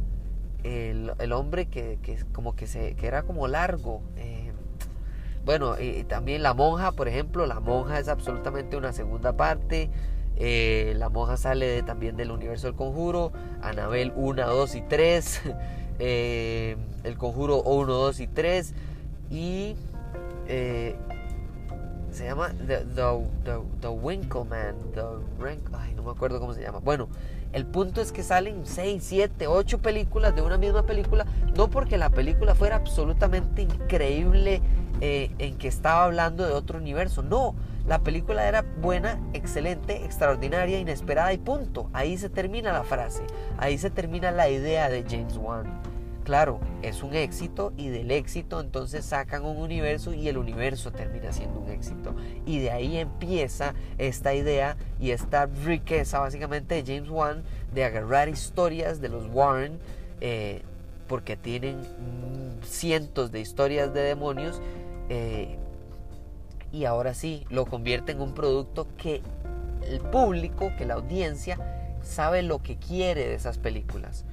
el, 0.64 1.32
hombre 1.32 1.66
que, 1.66 1.98
como 2.32 2.56
que, 2.56 2.68
se, 2.68 2.96
que 2.96 3.08
era 3.08 3.24
como 3.24 3.48
largo. 3.48 4.02
Eh, 4.18 4.52
bueno, 5.46 5.80
y, 5.80 6.04
también 6.04 6.44
la 6.44 6.54
monja, 6.54 6.92
por 6.92 7.08
ejemplo, 7.08 7.48
la 7.48 7.60
monja 7.60 8.00
es 8.00 8.08
absolutamente 8.08 8.78
una 8.78 8.94
segunda 8.94 9.36
parte. 9.36 9.90
Eh, 10.38 10.94
la 10.98 11.10
monja 11.10 11.38
sale 11.38 11.82
también 11.82 12.18
del 12.18 12.30
universo 12.30 12.68
del 12.68 12.76
conjuro. 12.76 13.32
Anabel 13.62 14.14
1, 14.16 14.46
2 14.48 14.76
y 14.76 14.82
3. 14.82 15.42
El 16.00 17.18
Conjuro 17.18 17.62
1, 17.64 17.94
2 17.94 18.20
y 18.20 18.28
3. 18.28 18.74
Y 19.32 19.76
eh, 20.48 20.96
se 22.16 22.26
llama 22.26 22.50
The, 22.66 22.78
the, 22.96 23.04
the, 23.44 23.60
the 23.82 23.88
Winkleman, 23.88 24.76
The 24.94 25.02
ay, 25.74 25.94
no 25.96 26.04
me 26.04 26.12
acuerdo 26.12 26.40
cómo 26.40 26.54
se 26.54 26.62
llama. 26.62 26.80
Bueno, 26.80 27.10
el 27.54 27.66
punto 27.66 28.02
es 28.02 28.12
que 28.12 28.24
salen 28.24 28.66
6, 28.66 29.04
7, 29.04 29.48
8 29.48 29.80
películas 29.80 30.36
de 30.36 30.42
una 30.42 30.58
misma 30.58 30.84
película, 30.84 31.26
no 31.56 31.70
porque 31.70 31.98
la 31.98 32.10
película 32.10 32.56
fuera 32.56 32.78
absolutamente 32.78 33.62
increíble 33.62 34.62
eh, 35.02 35.32
en 35.40 35.58
que 35.58 35.68
estaba 35.68 36.06
hablando 36.06 36.46
de 36.46 36.54
otro 36.54 36.80
universo, 36.80 37.22
no, 37.22 37.54
la 37.88 38.00
película 38.00 38.48
era 38.48 38.66
buena, 38.82 39.20
excelente, 39.34 40.06
extraordinaria, 40.06 40.80
inesperada 40.80 41.34
y 41.34 41.38
punto. 41.38 41.90
Ahí 41.94 42.18
se 42.18 42.30
termina 42.30 42.72
la 42.72 42.84
frase, 42.84 43.24
ahí 43.58 43.78
se 43.78 43.90
termina 43.90 44.32
la 44.32 44.50
idea 44.50 44.90
de 44.90 45.04
James 45.08 45.38
Wan. 45.38 45.95
Claro, 46.26 46.60
es 46.82 47.04
un 47.04 47.14
éxito 47.14 47.72
y 47.78 47.90
del 47.90 48.10
éxito 48.10 48.60
entonces 48.60 49.06
sacan 49.06 49.46
un 49.46 49.58
universo 49.58 50.12
y 50.12 50.28
el 50.28 50.40
universo 50.40 50.92
termina 50.92 51.32
siendo 51.32 51.60
un 51.60 51.70
éxito. 51.70 52.16
Y 52.48 52.58
de 52.58 52.72
ahí 52.72 52.98
empieza 52.98 53.76
esta 54.00 54.34
idea 54.34 54.76
y 55.00 55.12
esta 55.12 55.46
riqueza 55.46 56.20
básicamente 56.20 56.82
de 56.82 56.96
James 56.96 57.12
Wan 57.12 57.44
de 57.76 57.86
agarrar 57.86 58.28
historias 58.28 59.02
de 59.02 59.10
los 59.10 59.28
Warren, 59.32 59.78
eh, 60.20 60.64
porque 61.08 61.38
tienen 61.38 61.78
cientos 62.64 63.32
de 63.32 63.40
historias 63.40 63.94
de 63.94 64.02
demonios, 64.02 64.64
eh, 65.10 65.60
y 66.72 66.86
ahora 66.86 67.14
sí 67.14 67.46
lo 67.52 67.68
convierte 67.68 68.14
en 68.14 68.22
un 68.22 68.34
producto 68.34 68.88
que 68.98 69.22
el 69.88 70.00
público, 70.00 70.72
que 70.76 70.86
la 70.86 70.96
audiencia 70.96 71.60
sabe 72.02 72.42
lo 72.42 72.64
que 72.64 72.78
quiere 72.78 73.28
de 73.28 73.36
esas 73.36 73.60
películas. 73.60 74.26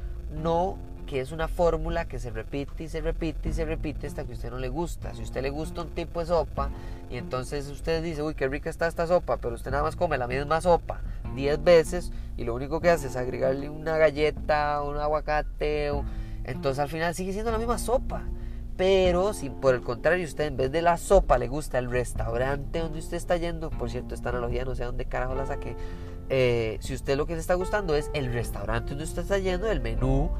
No 0.42 0.78
que 1.12 1.20
es 1.20 1.30
una 1.30 1.46
fórmula 1.46 2.06
que 2.06 2.18
se 2.18 2.30
repite 2.30 2.84
y 2.84 2.88
se 2.88 3.02
repite 3.02 3.50
y 3.50 3.52
se 3.52 3.66
repite 3.66 4.06
hasta 4.06 4.24
que 4.24 4.32
usted 4.32 4.50
no 4.50 4.58
le 4.58 4.70
gusta. 4.70 5.14
Si 5.14 5.20
usted 5.20 5.42
le 5.42 5.50
gusta 5.50 5.82
un 5.82 5.90
tipo 5.90 6.20
de 6.20 6.26
sopa 6.26 6.70
y 7.10 7.18
entonces 7.18 7.68
usted 7.68 8.02
dice, 8.02 8.22
uy, 8.22 8.34
qué 8.34 8.48
rica 8.48 8.70
está 8.70 8.86
esta 8.86 9.06
sopa, 9.06 9.36
pero 9.36 9.54
usted 9.54 9.70
nada 9.70 9.82
más 9.82 9.94
come 9.94 10.16
la 10.16 10.26
misma 10.26 10.62
sopa 10.62 11.02
10 11.34 11.62
veces 11.64 12.12
y 12.38 12.44
lo 12.44 12.54
único 12.54 12.80
que 12.80 12.88
hace 12.88 13.08
es 13.08 13.16
agregarle 13.16 13.68
una 13.68 13.98
galleta, 13.98 14.80
un 14.80 14.96
aguacate, 14.96 15.92
entonces 16.44 16.78
al 16.78 16.88
final 16.88 17.14
sigue 17.14 17.34
siendo 17.34 17.52
la 17.52 17.58
misma 17.58 17.76
sopa. 17.76 18.22
Pero 18.78 19.34
si 19.34 19.50
por 19.50 19.74
el 19.74 19.82
contrario 19.82 20.24
usted 20.24 20.46
en 20.46 20.56
vez 20.56 20.72
de 20.72 20.80
la 20.80 20.96
sopa 20.96 21.36
le 21.36 21.46
gusta 21.46 21.78
el 21.78 21.90
restaurante 21.90 22.78
donde 22.78 23.00
usted 23.00 23.18
está 23.18 23.36
yendo, 23.36 23.68
por 23.68 23.90
cierto, 23.90 24.14
esta 24.14 24.30
analogía 24.30 24.64
no 24.64 24.74
sé 24.74 24.84
dónde 24.84 25.04
carajo 25.04 25.34
la 25.34 25.44
saqué, 25.44 25.76
eh, 26.34 26.78
si 26.80 26.94
usted 26.94 27.18
lo 27.18 27.26
que 27.26 27.34
le 27.34 27.40
está 27.40 27.52
gustando 27.52 27.94
es 27.94 28.10
el 28.14 28.32
restaurante 28.32 28.88
donde 28.88 29.04
usted 29.04 29.20
está 29.20 29.36
yendo, 29.36 29.70
el 29.70 29.82
menú 29.82 30.30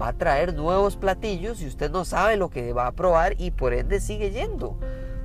va 0.00 0.06
a 0.06 0.12
traer 0.12 0.54
nuevos 0.54 0.94
platillos 0.94 1.60
y 1.60 1.66
usted 1.66 1.90
no 1.90 2.04
sabe 2.04 2.36
lo 2.36 2.50
que 2.50 2.72
va 2.72 2.86
a 2.86 2.92
probar 2.92 3.34
y 3.36 3.50
por 3.50 3.74
ende 3.74 3.98
sigue 3.98 4.30
yendo. 4.30 4.76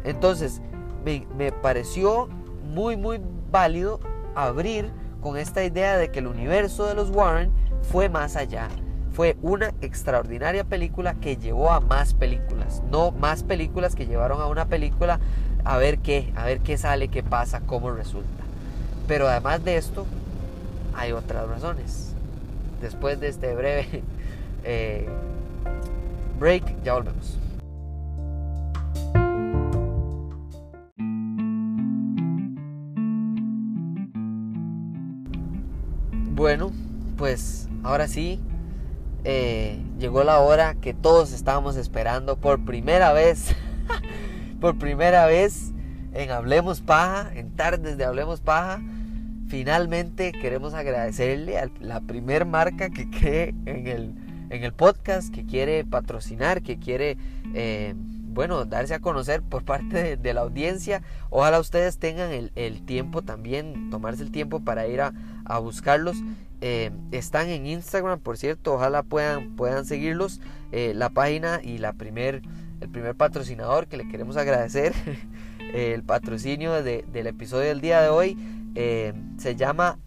Entonces, 0.04 0.64
me, 1.06 1.28
me 1.38 1.52
pareció 1.52 2.28
muy, 2.74 2.98
muy 2.98 3.22
válido 3.52 4.00
abrir 4.34 4.92
con 5.22 5.38
esta 5.38 5.64
idea 5.64 5.96
de 5.96 6.10
que 6.10 6.18
el 6.18 6.28
universo 6.28 6.88
de 6.88 6.96
los 6.96 7.12
Warren 7.12 7.52
fue 7.84 8.10
más 8.10 8.36
allá. 8.36 8.70
Fue 9.12 9.38
una 9.44 9.76
extraordinaria 9.82 10.64
película 10.64 11.14
que 11.14 11.38
llevó 11.38 11.72
a 11.72 11.82
más 11.82 12.16
películas, 12.16 12.82
no 12.90 13.12
más 13.12 13.44
películas 13.44 13.94
que 13.94 14.08
llevaron 14.08 14.42
a 14.42 14.48
una 14.48 14.66
película 14.66 15.20
a 15.64 15.78
ver 15.78 16.00
qué, 16.00 16.34
a 16.36 16.46
ver 16.46 16.62
qué 16.62 16.80
sale, 16.80 17.10
qué 17.10 17.22
pasa, 17.22 17.62
cómo 17.62 17.92
resulta. 17.92 18.45
Pero 19.08 19.28
además 19.28 19.64
de 19.64 19.78
esto, 19.78 20.06
hay 20.96 21.12
otras 21.12 21.48
razones. 21.48 22.14
Después 22.82 23.20
de 23.20 23.28
este 23.28 23.54
breve 23.54 24.04
eh, 24.64 25.08
break, 26.40 26.84
ya 26.84 26.94
volvemos. 26.94 27.40
Bueno, 36.34 36.72
pues 37.18 37.70
ahora 37.84 38.08
sí, 38.08 38.42
eh, 39.24 39.80
llegó 39.98 40.24
la 40.24 40.40
hora 40.40 40.76
que 40.76 40.94
todos 40.94 41.32
estábamos 41.32 41.78
esperando 41.78 42.36
por 42.38 42.66
primera 42.66 43.14
vez, 43.14 43.56
por 44.60 44.78
primera 44.78 45.28
vez 45.28 45.72
en 46.14 46.32
Hablemos 46.32 46.82
Paja, 46.82 47.32
en 47.36 47.52
tardes 47.56 47.98
de 47.98 48.04
Hablemos 48.04 48.42
Paja 48.42 48.82
finalmente 49.48 50.32
queremos 50.32 50.74
agradecerle 50.74 51.60
a 51.60 51.70
la 51.80 52.02
primer 52.02 52.46
marca 52.46 52.90
que 52.90 53.10
cree 53.10 53.56
en 53.66 53.88
el, 53.88 54.14
en 54.50 54.64
el 54.64 54.74
podcast, 54.74 55.34
que 55.34 55.46
quiere 55.46 55.84
patrocinar, 55.86 56.62
que 56.62 56.80
quiere, 56.80 57.18
eh, 57.54 57.94
bueno, 57.96 58.66
darse 58.66 58.94
a 58.94 59.00
conocer 59.00 59.42
por 59.42 59.64
parte 59.64 60.18
de, 60.18 60.34
la 60.34 60.42
audiencia. 60.42 61.02
Ojalá 61.30 61.60
ustedes 61.60 61.98
tengan 61.98 62.32
el, 62.32 62.82
tiempo 62.86 63.22
también, 63.22 63.90
tomarse 63.90 64.24
el 64.24 64.32
tiempo 64.32 64.60
para 64.62 64.88
ir 64.88 65.02
a, 65.02 65.14
buscarlos. 65.60 66.18
Eh, 66.62 66.92
están 67.12 67.50
en 67.50 67.66
Instagram, 67.68 68.20
por 68.20 68.38
cierto, 68.38 68.74
ojalá 68.74 69.04
puedan, 69.04 69.56
puedan 69.56 69.86
seguirlos. 69.86 70.42
Eh, 70.72 70.94
la 70.96 71.10
página 71.10 71.62
y 71.64 71.78
la 71.78 71.94
primer, 71.94 72.42
el 72.82 72.90
primer 72.90 73.16
patrocinador 73.16 73.88
que 73.88 73.98
le 73.98 74.08
queremos 74.08 74.36
agradecer 74.38 74.94
el 75.74 76.04
patrocinio 76.04 76.84
del 76.84 77.28
episodio 77.28 77.70
del 77.70 77.82
día 77.82 78.02
de 78.02 78.10
hoy 78.10 78.38
eh, 78.76 79.14
se 79.38 79.56
llama 79.56 80.00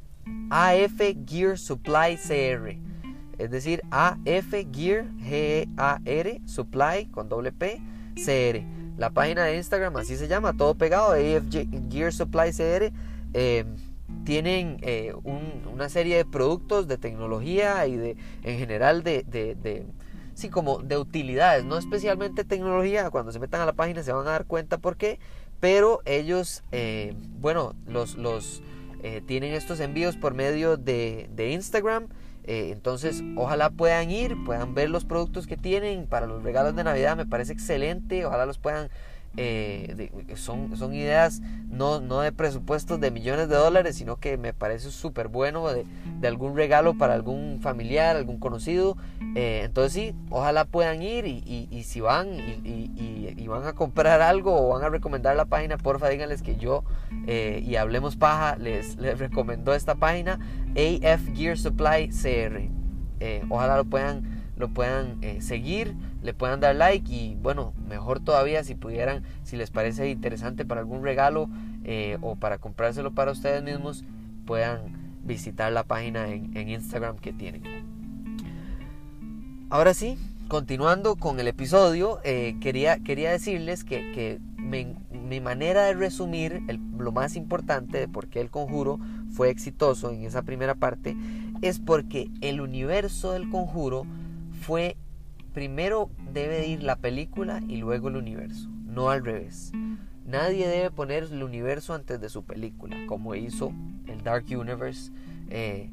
AF 0.51 1.01
Gear 1.27 1.59
Supply 1.59 2.17
CR. 2.17 2.77
Es 3.39 3.51
decir, 3.51 3.83
AF 3.91 4.53
Gear 4.73 5.07
G-A-R 5.19 6.41
Supply 6.45 7.07
con 7.07 7.29
doble 7.29 7.53
P 7.53 7.81
CR. 8.15 8.65
La 8.99 9.11
página 9.11 9.45
de 9.45 9.57
Instagram 9.57 9.97
así 9.97 10.17
se 10.17 10.27
llama, 10.27 10.57
todo 10.57 10.75
pegado, 10.75 11.13
AF 11.13 11.45
Gear 11.91 12.13
Supply 12.13 12.53
CR. 12.53 12.93
Eh, 13.35 13.65
tienen 14.25 14.79
eh, 14.83 15.13
una 15.25 15.89
serie 15.89 16.17
de 16.17 16.25
productos 16.25 16.89
de 16.89 16.99
tecnología 16.99 17.87
y 17.87 17.97
de 17.97 18.17
en 18.43 18.59
general 18.59 19.03
de, 19.03 19.23
de, 19.23 19.87
sí, 20.35 20.49
como 20.49 20.79
de 20.79 20.97
utilidades, 20.97 21.65
no 21.65 21.79
especialmente 21.79 22.45
tecnología. 22.45 23.11
Cuando 23.11 23.33
se 23.33 23.39
metan 23.39 23.61
a 23.61 23.67
la 23.67 23.75
página 23.75 24.03
se 24.03 24.13
van 24.13 24.27
a 24.27 24.31
dar 24.31 24.47
cuenta 24.47 24.79
por 24.79 24.97
qué, 24.97 25.21
pero 25.61 26.01
ellos, 26.05 26.63
eh, 26.73 27.15
bueno, 27.41 27.75
los, 27.87 28.17
los 28.17 28.63
eh, 29.03 29.23
tienen 29.27 29.55
estos 29.55 29.81
envíos 29.81 30.17
por 30.17 30.35
medio 30.35 30.77
de, 30.77 31.29
de 31.35 31.51
Instagram. 31.51 32.09
Eh, 32.45 32.71
entonces, 32.73 33.23
ojalá 33.37 33.71
puedan 33.71 34.11
ir, 34.11 34.37
puedan 34.45 34.75
ver 34.75 34.89
los 34.89 35.05
productos 35.05 35.47
que 35.47 35.57
tienen 35.57 36.07
para 36.07 36.27
los 36.27 36.43
regalos 36.43 36.75
de 36.75 36.85
Navidad. 36.85 37.17
Me 37.17 37.27
parece 37.27 37.53
excelente. 37.53 38.25
Ojalá 38.25 38.47
los 38.47 38.59
puedan 38.59 38.89
eh, 39.37 40.11
son, 40.35 40.77
son 40.77 40.95
ideas 40.95 41.41
no, 41.69 42.01
no 42.01 42.21
de 42.21 42.33
presupuestos 42.33 42.99
de 43.01 43.11
millones 43.11 43.49
de 43.49 43.55
dólares, 43.55 43.97
sino 43.97 44.17
que 44.17 44.37
me 44.37 44.53
parece 44.53 44.91
súper 44.91 45.29
bueno 45.29 45.69
de, 45.69 45.87
algún 46.27 46.57
regalo 46.57 46.99
para 46.99 47.15
algún 47.15 47.61
familiar, 47.61 48.17
algún 48.17 48.39
conocido. 48.39 48.97
Eh, 49.37 49.63
entonces 49.65 49.93
sí, 49.93 50.15
ojalá 50.31 50.65
puedan 50.65 51.03
ir 51.03 51.27
y, 51.27 51.83
si 51.85 52.01
van 52.01 52.29
y, 52.35 53.47
van 53.47 53.65
a 53.65 53.75
comprar 53.75 54.21
algo 54.21 54.55
o 54.55 54.75
van 54.75 54.83
a 54.85 54.89
recomendar 54.89 55.37
la 55.37 55.45
página, 55.45 55.79
porfa 55.79 56.09
díganles 56.09 56.43
que 56.43 56.57
yo 56.57 56.85
eh, 57.27 57.63
y 57.65 57.77
Hablemos 57.77 58.17
Paja 58.17 58.57
les, 58.57 58.97
les 58.97 59.19
recomendó 59.19 59.75
esta 59.75 59.95
página, 59.95 60.39
AF 60.73 61.23
Gear 61.35 61.57
Supply 61.57 62.09
CR. 62.09 62.69
ojalá 63.49 63.77
lo 63.77 63.85
puedan 63.85 64.38
lo 64.59 64.69
puedan 64.69 65.19
eh, 65.23 65.41
seguir, 65.41 65.95
le 66.23 66.35
puedan 66.35 66.61
dar 66.61 66.75
like 66.75 67.13
y 67.13 67.37
bueno, 67.37 67.73
mejor 67.89 68.21
todavía 68.21 68.65
si 68.65 68.75
pudieran, 68.75 69.23
si 69.45 69.57
les 69.57 69.71
parece 69.71 70.11
interesante 70.11 70.65
para 70.65 70.81
algún 70.81 71.03
regalo 71.03 71.49
eh, 71.85 72.19
o 72.21 72.37
para 72.37 72.59
comprárselo 72.59 73.13
para 73.13 73.31
ustedes 73.31 73.63
mismos, 73.63 74.05
puedan 74.47 75.21
visitar 75.25 75.73
la 75.73 75.85
página 75.85 76.29
en, 76.29 76.69
Instagram 76.69 77.19
que 77.19 77.33
tienen. 77.33 77.63
Ahora 79.71 79.95
sí, 79.95 80.19
continuando 80.49 81.17
con 81.17 81.39
el 81.39 81.47
episodio, 81.47 82.19
eh, 82.25 82.57
quería, 82.61 82.99
quería 82.99 83.31
decirles 83.31 83.85
que, 83.85 84.41
mi, 84.57 85.41
manera 85.41 85.85
de 85.85 85.95
resumir 85.95 86.63
lo 86.99 87.13
más 87.13 87.37
importante 87.37 87.99
de 87.99 88.09
por 88.09 88.29
qué 88.29 88.41
el 88.41 88.51
conjuro 88.51 88.99
fue 89.31 89.51
exitoso 89.51 90.11
en 90.11 90.25
esa 90.25 90.43
primera 90.43 90.75
parte 90.75 91.17
es 91.63 91.79
porque 91.79 92.31
el 92.41 92.61
universo 92.61 93.33
del 93.33 93.49
conjuro 93.51 94.07
fue 94.69 94.99
primero 95.55 96.11
debe 96.31 96.67
ir 96.67 96.83
la 96.83 96.97
película 96.97 97.63
y 97.67 97.79
luego 97.79 98.09
el 98.09 98.17
universo, 98.17 98.69
no 98.85 99.09
al 99.09 99.25
revés. 99.25 99.73
Nadie 100.27 100.69
debe 100.69 100.91
poner 100.91 101.23
el 101.23 101.43
universo 101.43 101.95
antes 101.95 102.21
de 102.21 102.29
su 102.29 102.45
película, 102.45 102.95
como 103.07 103.35
hizo 103.35 103.73
el 104.07 104.23
Dark 104.23 104.45
Universe 104.51 105.11
eh, 105.49 105.91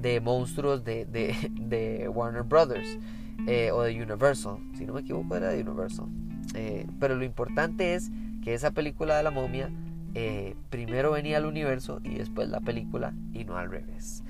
de 0.00 0.20
monstruos 0.20 0.84
de, 0.84 2.08
Warner 2.14 2.44
Brothers 2.44 2.96
eh, 3.48 3.72
o 3.72 3.82
de 3.82 4.00
Universal. 4.00 4.58
Si 4.78 4.86
no 4.86 4.94
me 4.94 5.00
equivoco, 5.00 5.34
era 5.34 5.48
de 5.48 5.60
Universal. 5.60 6.06
Eh, 6.54 6.86
pero 7.00 7.16
lo 7.16 7.24
importante 7.24 7.94
es 7.94 8.12
que 8.44 8.54
esa 8.54 8.70
película 8.70 9.16
de 9.16 9.24
la 9.24 9.32
momia 9.32 9.68
primero 10.70 11.10
venía 11.10 11.38
al 11.38 11.46
universo 11.46 12.00
y 12.04 12.14
después 12.14 12.48
la 12.50 12.60
película 12.60 13.14
y 13.32 13.44
no 13.44 13.56
al 13.56 13.68
revés. 13.68 14.22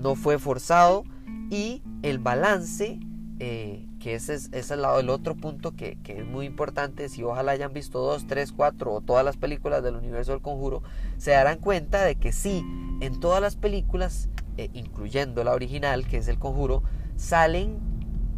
No 0.00 0.14
fue 0.14 0.38
forzado 0.38 1.04
y 1.50 1.82
el 2.02 2.18
balance 2.18 2.98
eh, 3.38 3.86
que 4.00 4.14
ese 4.14 4.34
es, 4.34 4.46
ese 4.46 4.58
es 4.58 4.70
el 4.72 5.10
otro 5.10 5.34
punto 5.34 5.76
que, 5.76 5.96
es 6.04 6.26
muy 6.26 6.46
importante. 6.46 7.08
Si 7.08 7.22
ojalá 7.22 7.52
hayan 7.52 7.72
visto 7.72 7.98
dos, 8.00 8.26
tres, 8.26 8.52
cuatro 8.52 8.92
o 8.92 9.00
todas 9.00 9.24
las 9.24 9.36
películas 9.36 9.82
del 9.82 9.96
universo 9.96 10.32
del 10.32 10.42
conjuro, 10.42 10.82
se 11.16 11.30
darán 11.30 11.58
cuenta 11.58 12.04
de 12.04 12.16
que 12.16 12.32
sí, 12.32 12.62
en 13.00 13.20
todas 13.20 13.40
las 13.40 13.56
películas, 13.56 14.28
eh, 14.56 14.70
incluyendo 14.74 15.42
la 15.44 15.52
original, 15.52 16.06
que 16.06 16.18
es 16.18 16.28
el 16.28 16.38
conjuro, 16.38 16.82
salen 17.16 17.78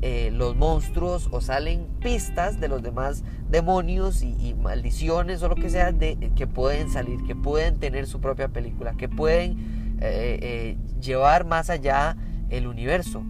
eh, 0.03 0.31
los 0.33 0.57
monstruos 0.57 1.29
o 1.31 1.41
salen 1.41 1.87
pistas 2.01 2.61
de 2.61 2.69
los 2.69 2.83
demás 2.83 3.23
demonios 3.49 4.23
y, 4.23 4.55
maldiciones 4.55 5.43
o 5.43 5.49
lo 5.49 5.55
que 5.55 5.71
sea 5.71 5.93
de, 5.93 6.17
que 6.35 6.47
pueden 6.49 6.91
salir, 6.91 7.23
que 7.25 7.37
pueden 7.37 7.79
tener 7.79 8.07
su 8.07 8.21
propia 8.21 8.49
película, 8.49 8.95
que 8.95 9.09
pueden 9.09 9.82
eh, 10.05 10.79
llevar 11.01 11.45
más 11.45 11.71
allá 11.71 12.17
el 12.51 12.67
universo. 12.67 13.23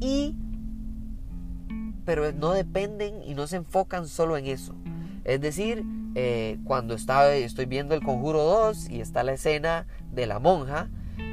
Y 0.00 0.36
pero 2.04 2.32
no 2.32 2.52
dependen 2.52 3.22
y 3.22 3.34
no 3.34 3.46
se 3.46 3.56
enfocan 3.56 4.08
solo 4.08 4.36
en 4.36 4.46
eso. 4.46 4.74
Es 5.24 5.40
decir, 5.40 5.84
eh, 6.16 6.58
cuando 6.64 6.94
estoy 6.94 7.66
viendo 7.66 7.94
el 7.94 8.02
Conjuro 8.02 8.42
2 8.42 8.90
y 8.90 9.00
está 9.00 9.22
la 9.22 9.34
escena 9.34 9.86
de 10.12 10.26
la 10.26 10.40
monja, 10.40 10.88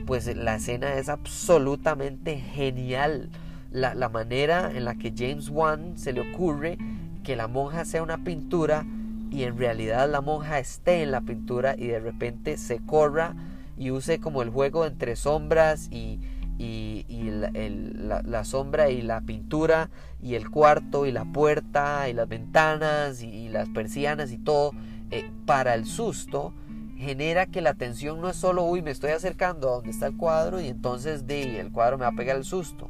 pues 0.06 0.28
la 0.36 0.56
escena 0.58 0.94
es 0.96 1.10
absolutamente 1.10 2.38
genial. 2.38 3.30
La, 3.72 3.96
la 3.96 4.08
manera 4.10 4.72
en 4.72 4.86
la 4.86 4.96
que 4.96 5.14
James 5.18 5.50
Wan 5.50 5.98
se 5.98 6.14
le 6.14 6.22
ocurre 6.22 6.78
que 7.24 7.36
la 7.36 7.48
monja 7.48 7.84
sea 7.84 8.04
una 8.04 8.24
pintura 8.24 8.86
y 9.32 9.44
en 9.44 9.58
realidad 9.58 10.10
la 10.10 10.22
monja 10.22 10.60
esté 10.60 11.02
en 11.02 11.12
la 11.12 11.22
pintura 11.22 11.76
y 11.76 11.88
de 11.88 12.00
repente 12.00 12.58
se 12.58 12.78
corra 12.86 13.36
y 13.78 13.92
use 13.92 14.20
como 14.20 14.42
el 14.42 14.50
juego 14.50 14.86
entre 14.86 15.16
sombras 15.16 15.88
y, 15.92 16.20
y, 16.58 17.06
la, 17.30 18.44
sombra 18.44 18.90
y 18.90 19.02
la 19.02 19.22
pintura 19.22 19.90
y 20.22 20.36
el 20.36 20.50
cuarto 20.50 21.06
y 21.06 21.12
la 21.12 21.26
puerta 21.26 22.10
y 22.10 22.14
las 22.14 22.28
ventanas 22.28 23.22
y, 23.22 23.50
las 23.50 23.70
persianas 23.70 24.32
y 24.32 24.38
todo 24.38 24.72
eh, 25.12 25.30
para 25.46 25.76
el 25.76 25.86
susto 25.86 26.54
genera 26.98 27.46
que 27.46 27.62
la 27.62 27.72
atención 27.72 28.20
no 28.22 28.30
es 28.30 28.36
solo 28.36 28.64
uy 28.64 28.82
me 28.82 28.92
estoy 28.92 29.12
acercando 29.12 29.70
a 29.70 29.76
donde 29.76 29.92
está 29.92 30.08
el 30.08 30.18
cuadro 30.18 30.60
y 30.60 30.68
entonces 30.68 31.28
de 31.28 31.60
el 31.60 31.72
cuadro 31.72 31.98
me 31.98 32.04
va 32.04 32.10
a 32.10 32.16
pegar 32.16 32.36
el 32.36 32.44
susto 32.44 32.90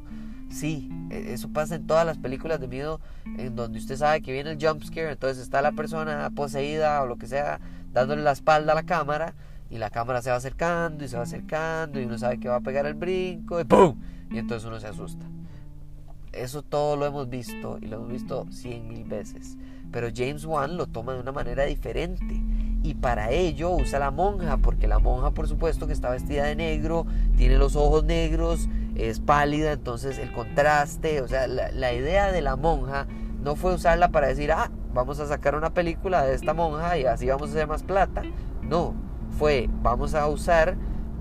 sí 0.50 0.90
e, 1.12 1.34
eso 1.34 1.50
pasa 1.50 1.76
en 1.76 1.86
todas 1.86 2.06
las 2.06 2.18
películas 2.18 2.62
de 2.62 2.70
miedo 2.70 3.02
en 3.38 3.56
donde 3.56 3.80
usted 3.80 3.98
sabe 3.98 4.22
que 4.22 4.32
viene 4.32 4.52
el 4.52 4.66
jump 4.66 4.82
scare 4.82 5.12
entonces 5.12 5.44
está 5.44 5.62
la 5.62 5.74
persona 5.74 6.30
poseída 6.34 7.02
o 7.02 7.06
lo 7.06 7.18
que 7.18 7.28
sea 7.28 7.60
dándole 7.92 8.22
la 8.24 8.32
espalda 8.32 8.72
a 8.72 8.76
la 8.76 8.84
cámara 8.84 9.34
y 9.70 9.78
la 9.78 9.90
cámara 9.90 10.22
se 10.22 10.30
va 10.30 10.38
acercando 10.38 11.04
y 11.04 11.08
se 11.08 11.18
va 11.18 11.24
acercando 11.24 12.00
y 12.00 12.06
uno 12.06 12.18
sabe 12.18 12.40
que 12.40 12.50
va 12.50 12.58
a 12.58 12.62
pegar 12.62 12.86
el 12.86 12.94
brinco 12.94 13.60
y 13.60 13.64
¡pum! 13.66 14.00
Y 14.32 14.38
entonces 14.38 14.68
uno 14.68 14.80
se 14.80 14.88
asusta. 14.88 15.26
Eso 16.32 16.62
todo 16.62 16.96
lo 16.96 17.06
hemos 17.06 17.30
visto 17.30 17.78
y 17.82 17.88
lo 17.88 17.98
hemos 17.98 18.12
visto 18.12 18.46
cien 18.52 18.88
mil 18.88 19.04
veces. 19.04 19.58
Pero 19.92 20.10
James 20.14 20.46
Wan 20.46 20.78
lo 20.78 20.86
toma 20.86 21.14
de 21.14 21.22
una 21.22 21.32
manera 21.32 21.64
diferente. 21.64 22.42
Y 22.84 22.94
para 22.94 23.32
ello 23.32 23.72
usa 23.72 24.00
la 24.00 24.12
monja, 24.12 24.58
porque 24.58 24.88
la 24.88 25.00
monja 25.00 25.32
por 25.32 25.48
supuesto 25.48 25.88
que 25.88 25.94
está 25.94 26.10
vestida 26.10 26.46
de 26.46 26.56
negro, 26.56 27.06
tiene 27.36 27.58
los 27.58 27.76
ojos 27.76 28.04
negros, 28.04 28.70
es 28.96 29.20
pálida, 29.20 29.74
entonces 29.74 30.18
el 30.20 30.32
contraste, 30.32 31.22
o 31.22 31.28
sea, 31.28 31.48
la, 31.48 31.72
la 31.72 31.94
idea 31.94 32.32
de 32.32 32.42
la 32.42 32.56
monja 32.56 33.08
no 33.42 33.56
fue 33.56 33.74
usarla 33.74 34.10
para 34.10 34.28
decir, 34.28 34.52
ah, 34.52 34.72
vamos 34.94 35.20
a 35.20 35.28
sacar 35.28 35.56
una 35.56 35.74
película 35.74 36.24
de 36.24 36.36
esta 36.36 36.54
monja 36.54 36.98
y 36.98 37.06
así 37.06 37.28
vamos 37.28 37.50
a 37.50 37.52
hacer 37.52 37.68
más 37.68 37.84
plata. 37.84 38.24
No, 38.62 38.94
fue 39.38 39.70
vamos 39.82 40.16
a 40.16 40.28
usar 40.28 40.76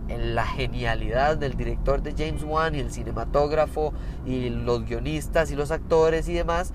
la 0.09 0.47
genialidad 0.47 1.37
del 1.37 1.57
director 1.57 2.03
de 2.03 2.15
James 2.17 2.45
Wan 2.45 2.75
y 2.75 2.79
el 2.79 2.91
cinematógrafo 2.91 3.93
y 4.25 4.49
los 4.51 4.85
guionistas 4.85 5.51
y 5.51 5.57
los 5.57 5.71
actores 5.71 6.29
y 6.29 6.33
demás 6.33 6.73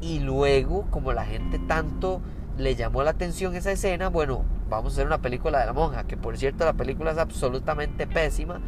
y 0.00 0.18
luego 0.18 0.86
como 0.90 1.12
la 1.12 1.24
gente 1.24 1.58
tanto 1.60 2.20
le 2.58 2.74
llamó 2.74 3.02
la 3.02 3.10
atención 3.10 3.54
esa 3.54 3.72
escena 3.72 4.08
bueno 4.08 4.44
vamos 4.68 4.92
a 4.92 4.94
hacer 4.96 5.06
una 5.06 5.22
película 5.22 5.60
de 5.60 5.66
la 5.66 5.72
monja 5.72 6.04
que 6.04 6.16
por 6.16 6.36
cierto 6.36 6.64
la 6.64 6.74
película 6.74 7.12
es 7.12 7.18
absolutamente 7.18 8.06
pésima 8.06 8.60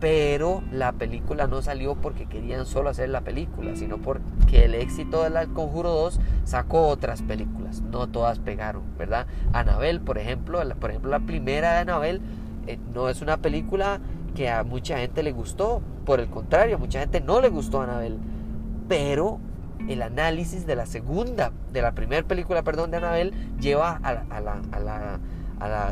pero 0.00 0.62
la 0.72 0.92
película 0.92 1.46
no 1.46 1.60
salió 1.60 1.94
porque 1.94 2.24
querían 2.24 2.64
solo 2.64 2.88
hacer 2.88 3.10
la 3.10 3.20
película, 3.20 3.76
sino 3.76 3.98
porque 3.98 4.64
el 4.64 4.74
éxito 4.74 5.22
del 5.22 5.52
Conjuro 5.52 5.90
2 5.90 6.18
sacó 6.44 6.88
otras 6.88 7.20
películas, 7.20 7.82
no 7.82 8.06
todas 8.08 8.38
pegaron, 8.38 8.82
¿verdad? 8.98 9.26
Anabel, 9.52 10.00
por 10.00 10.16
ejemplo, 10.16 10.64
la, 10.64 10.74
por 10.74 10.90
ejemplo 10.90 11.10
la 11.10 11.20
primera 11.20 11.74
de 11.74 11.78
Anabel 11.80 12.22
eh, 12.66 12.78
no 12.94 13.10
es 13.10 13.20
una 13.20 13.36
película 13.36 14.00
que 14.34 14.48
a 14.48 14.64
mucha 14.64 14.98
gente 14.98 15.22
le 15.22 15.32
gustó, 15.32 15.82
por 16.06 16.18
el 16.18 16.30
contrario, 16.30 16.76
a 16.76 16.78
mucha 16.78 17.00
gente 17.00 17.20
no 17.20 17.42
le 17.42 17.50
gustó 17.50 17.82
Anabel, 17.82 18.16
pero 18.88 19.38
el 19.86 20.00
análisis 20.00 20.66
de 20.66 20.76
la 20.76 20.86
segunda, 20.86 21.52
de 21.72 21.82
la 21.82 21.92
primera 21.92 22.26
película, 22.26 22.62
perdón, 22.62 22.90
de 22.90 22.96
Anabel, 22.96 23.34
lleva 23.60 24.00
a 24.02 24.14
la 24.14 24.62
a 24.72 24.80
la 24.80 25.20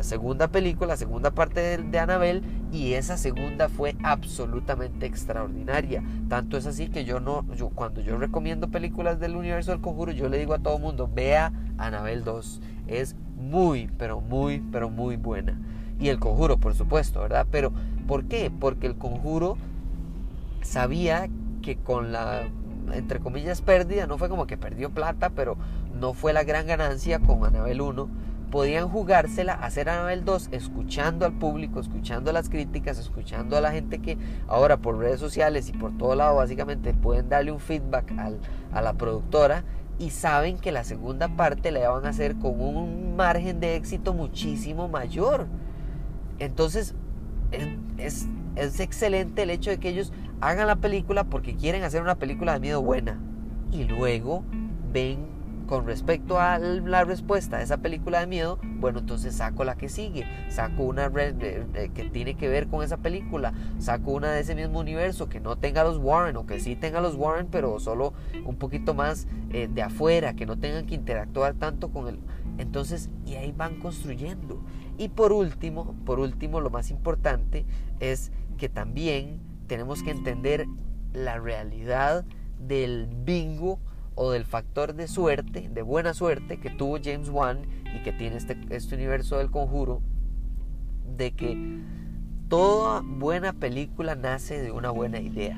segunda 0.01 0.47
película, 0.47 0.89
la 0.89 0.97
segunda 0.97 1.31
parte 1.31 1.77
de, 1.77 1.99
Annabelle 1.99 2.41
y 2.71 2.93
esa 2.93 3.17
segunda 3.17 3.69
fue 3.69 3.95
absolutamente 4.03 5.05
extraordinaria. 5.05 6.03
Tanto 6.27 6.57
es 6.57 6.65
así 6.65 6.89
que 6.89 7.05
yo 7.05 7.19
no, 7.19 7.45
yo, 7.55 7.69
cuando 7.69 8.01
yo 8.01 8.17
recomiendo 8.17 8.69
películas 8.69 9.19
del 9.19 9.35
universo 9.35 9.71
del 9.71 9.81
conjuro, 9.81 10.11
yo 10.11 10.29
le 10.29 10.37
digo 10.37 10.53
a 10.53 10.59
todo 10.59 10.77
el 10.77 10.81
mundo, 10.81 11.09
vea 11.13 11.51
Annabelle 11.77 12.21
2. 12.21 12.61
Es 12.87 13.15
muy, 13.35 13.89
pero 13.97 14.21
muy, 14.21 14.59
pero 14.71 14.89
muy 14.89 15.17
buena. 15.17 15.59
Y 15.99 16.09
el 16.09 16.19
conjuro, 16.19 16.57
por 16.57 16.73
supuesto, 16.73 17.21
¿verdad? 17.21 17.45
Pero, 17.51 17.71
¿por 18.07 18.25
qué? 18.25 18.51
Porque 18.57 18.87
el 18.87 18.95
conjuro 18.95 19.57
sabía 20.61 21.29
que 21.61 21.75
con 21.75 22.11
la 22.11 22.43
entre 22.93 23.19
comillas 23.19 23.61
pérdida, 23.61 24.07
no 24.07 24.17
fue 24.17 24.29
como 24.29 24.47
que 24.47 24.57
perdió 24.57 24.89
plata, 24.89 25.29
pero 25.29 25.57
no 25.99 26.13
fue 26.13 26.33
la 26.33 26.43
gran 26.43 26.65
ganancia 26.65 27.19
con 27.19 27.45
Annabelle 27.45 27.81
1 27.81 28.09
podían 28.49 28.89
jugársela, 28.89 29.53
hacer 29.53 29.89
Anabel 29.89 30.25
2 30.25 30.49
escuchando 30.51 31.25
al 31.25 31.33
público, 31.33 31.79
escuchando 31.79 32.31
las 32.31 32.49
críticas, 32.49 32.97
escuchando 32.97 33.57
a 33.57 33.61
la 33.61 33.71
gente 33.71 33.99
que 33.99 34.17
ahora 34.47 34.77
por 34.77 34.97
redes 34.97 35.19
sociales 35.19 35.69
y 35.69 35.73
por 35.73 35.97
todo 35.97 36.15
lado 36.15 36.35
básicamente 36.35 36.93
pueden 36.93 37.29
darle 37.29 37.51
un 37.51 37.59
feedback 37.59 38.13
a 38.71 38.81
la 38.81 38.93
productora 38.93 39.63
y 39.99 40.11
saben 40.11 40.57
que 40.57 40.71
la 40.71 40.83
segunda 40.83 41.27
parte 41.27 41.71
la 41.71 41.89
van 41.89 42.05
a 42.05 42.09
hacer 42.09 42.37
con 42.37 42.59
un 42.59 43.15
margen 43.15 43.59
de 43.59 43.75
éxito 43.75 44.13
muchísimo 44.13 44.87
mayor. 44.87 45.47
Entonces 46.39 46.95
es, 47.97 48.27
es 48.55 48.79
excelente 48.79 49.43
el 49.43 49.49
hecho 49.49 49.69
de 49.69 49.79
que 49.79 49.89
ellos 49.89 50.13
hagan 50.41 50.67
la 50.67 50.77
película 50.77 51.25
porque 51.25 51.55
quieren 51.55 51.83
hacer 51.83 52.01
una 52.01 52.15
película 52.15 52.53
de 52.53 52.59
miedo 52.59 52.81
buena 52.81 53.19
y 53.71 53.83
luego 53.83 54.43
ven 54.91 55.38
con 55.69 55.85
respecto 55.85 56.39
a 56.39 56.57
la 56.57 57.03
respuesta 57.03 57.57
a 57.57 57.61
esa 57.61 57.77
película 57.77 58.21
de 58.21 58.25
miedo, 58.25 58.57
bueno, 58.79 58.97
entonces 58.97 59.35
saco 59.35 59.63
la 59.63 59.75
que 59.75 59.87
sigue, 59.87 60.25
saco 60.49 60.81
una 60.81 61.11
que 61.11 62.09
tiene 62.11 62.33
que 62.33 62.49
ver 62.49 62.67
con 62.69 62.83
esa 62.83 62.97
película, 62.97 63.53
saco 63.77 64.09
una 64.13 64.31
de 64.31 64.41
ese 64.41 64.55
mismo 64.55 64.79
universo 64.79 65.29
que 65.29 65.39
no 65.39 65.57
tenga 65.57 65.83
los 65.83 65.99
Warren 65.99 66.37
o 66.37 66.47
que 66.47 66.59
sí 66.59 66.75
tenga 66.75 67.01
los 67.01 67.13
Warren, 67.13 67.45
pero 67.51 67.79
solo 67.79 68.15
un 68.45 68.55
poquito 68.55 68.95
más 68.95 69.27
eh, 69.51 69.69
de 69.71 69.83
afuera, 69.83 70.33
que 70.33 70.47
no 70.47 70.57
tengan 70.57 70.87
que 70.87 70.95
interactuar 70.95 71.53
tanto 71.53 71.89
con 71.91 72.07
el... 72.07 72.19
Entonces, 72.57 73.11
y 73.27 73.35
ahí 73.35 73.53
van 73.55 73.75
construyendo. 73.75 74.63
Y 74.97 75.09
por 75.09 75.31
último, 75.31 75.93
por 76.03 76.19
último, 76.19 76.61
lo 76.61 76.71
más 76.71 76.89
importante 76.89 77.67
es 77.99 78.31
que 78.57 78.69
también 78.69 79.39
tenemos 79.67 80.01
que 80.01 80.09
entender 80.09 80.65
la 81.13 81.37
realidad 81.37 82.25
del 82.59 83.07
bingo 83.23 83.79
o 84.21 84.31
del 84.31 84.43
factor 84.43 84.95
de 84.95 85.07
suerte, 85.07 85.69
de 85.73 85.81
buena 85.81 86.13
suerte 86.13 86.59
que 86.59 86.69
tuvo 86.69 86.99
James 87.01 87.29
Wan 87.29 87.61
y 87.95 88.03
que 88.03 88.11
tiene 88.11 88.35
este, 88.35 88.57
este 88.69 88.95
universo 88.95 89.37
del 89.37 89.49
conjuro, 89.49 90.01
de 91.15 91.31
que 91.31 91.79
toda 92.49 93.01
buena 93.01 93.53
película 93.53 94.15
nace 94.15 94.61
de 94.61 94.73
una 94.73 94.89
buena 94.89 95.21
idea, 95.21 95.57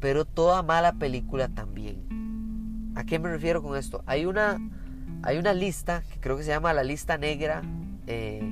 pero 0.00 0.26
toda 0.26 0.62
mala 0.62 0.92
película 0.92 1.48
también. 1.48 2.92
¿A 2.94 3.04
qué 3.04 3.18
me 3.18 3.30
refiero 3.30 3.62
con 3.62 3.74
esto? 3.74 4.02
Hay 4.04 4.26
una, 4.26 4.58
hay 5.22 5.38
una 5.38 5.54
lista 5.54 6.02
que 6.12 6.20
creo 6.20 6.36
que 6.36 6.42
se 6.42 6.50
llama 6.50 6.74
la 6.74 6.84
lista 6.84 7.16
negra, 7.16 7.62
eh, 8.06 8.42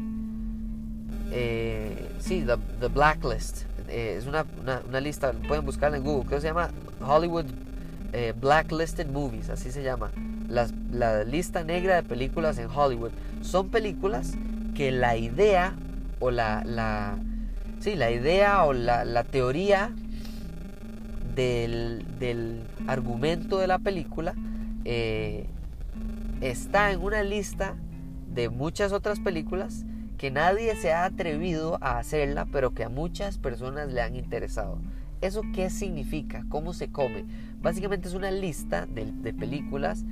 eh, 1.31 2.09
sí, 2.21 2.43
the, 2.81 2.89
Blacklist. 2.89 3.67
Eh, 3.91 4.15
es 4.17 4.27
una, 4.27 4.47
una, 4.89 5.01
lista, 5.03 5.33
pueden 5.47 5.67
buscarla 5.67 5.99
en 5.99 6.05
Google, 6.05 6.25
creo 6.25 6.39
que 6.39 6.41
se 6.41 6.49
llama 6.49 6.71
Hollywood 7.07 7.68
eh, 8.13 8.33
Blacklisted 8.39 9.07
Movies, 9.09 9.51
así 9.51 9.71
se 9.71 9.83
llama, 9.83 10.11
la 10.49 11.25
lista 11.25 11.65
negra 11.65 11.97
de 11.97 12.03
películas 12.03 12.59
en 12.59 12.69
Hollywood. 12.71 13.11
Son 13.43 13.69
películas 13.69 14.35
que 14.75 14.91
la 14.93 15.17
idea 15.17 15.75
o 16.21 16.31
la, 16.31 16.63
la 16.65 17.19
sí, 17.81 17.97
la 17.97 18.11
idea 18.11 18.65
o 18.65 18.73
la, 18.73 19.25
teoría 19.25 19.93
del, 21.35 22.65
argumento 22.87 23.59
de 23.59 23.67
la 23.67 23.79
película 23.79 24.35
eh, 24.85 25.47
está 26.41 26.91
en 26.93 27.03
una 27.03 27.23
lista 27.23 27.77
de 28.33 28.49
muchas 28.49 28.93
otras 28.93 29.21
películas 29.21 29.85
que 30.17 30.31
nadie 30.31 30.75
se 30.77 30.93
ha 30.93 31.05
atrevido 31.05 31.79
a 31.81 31.99
hacerla, 31.99 32.47
pero 32.51 32.73
que 32.73 32.85
a 32.85 32.89
muchas 32.89 33.39
personas 33.39 33.93
le 33.93 34.01
han 34.01 34.17
interesado. 34.17 34.79
¿eso 35.21 35.43
qué 35.55 35.71
significa? 35.71 36.45
¿Cómo 36.49 36.73
se 36.73 36.91
come? 36.91 37.25
Básicamente 37.61 38.09
es 38.09 38.15
una 38.15 38.31
lista 38.31 38.87
de, 38.87 39.33
películas 39.33 40.05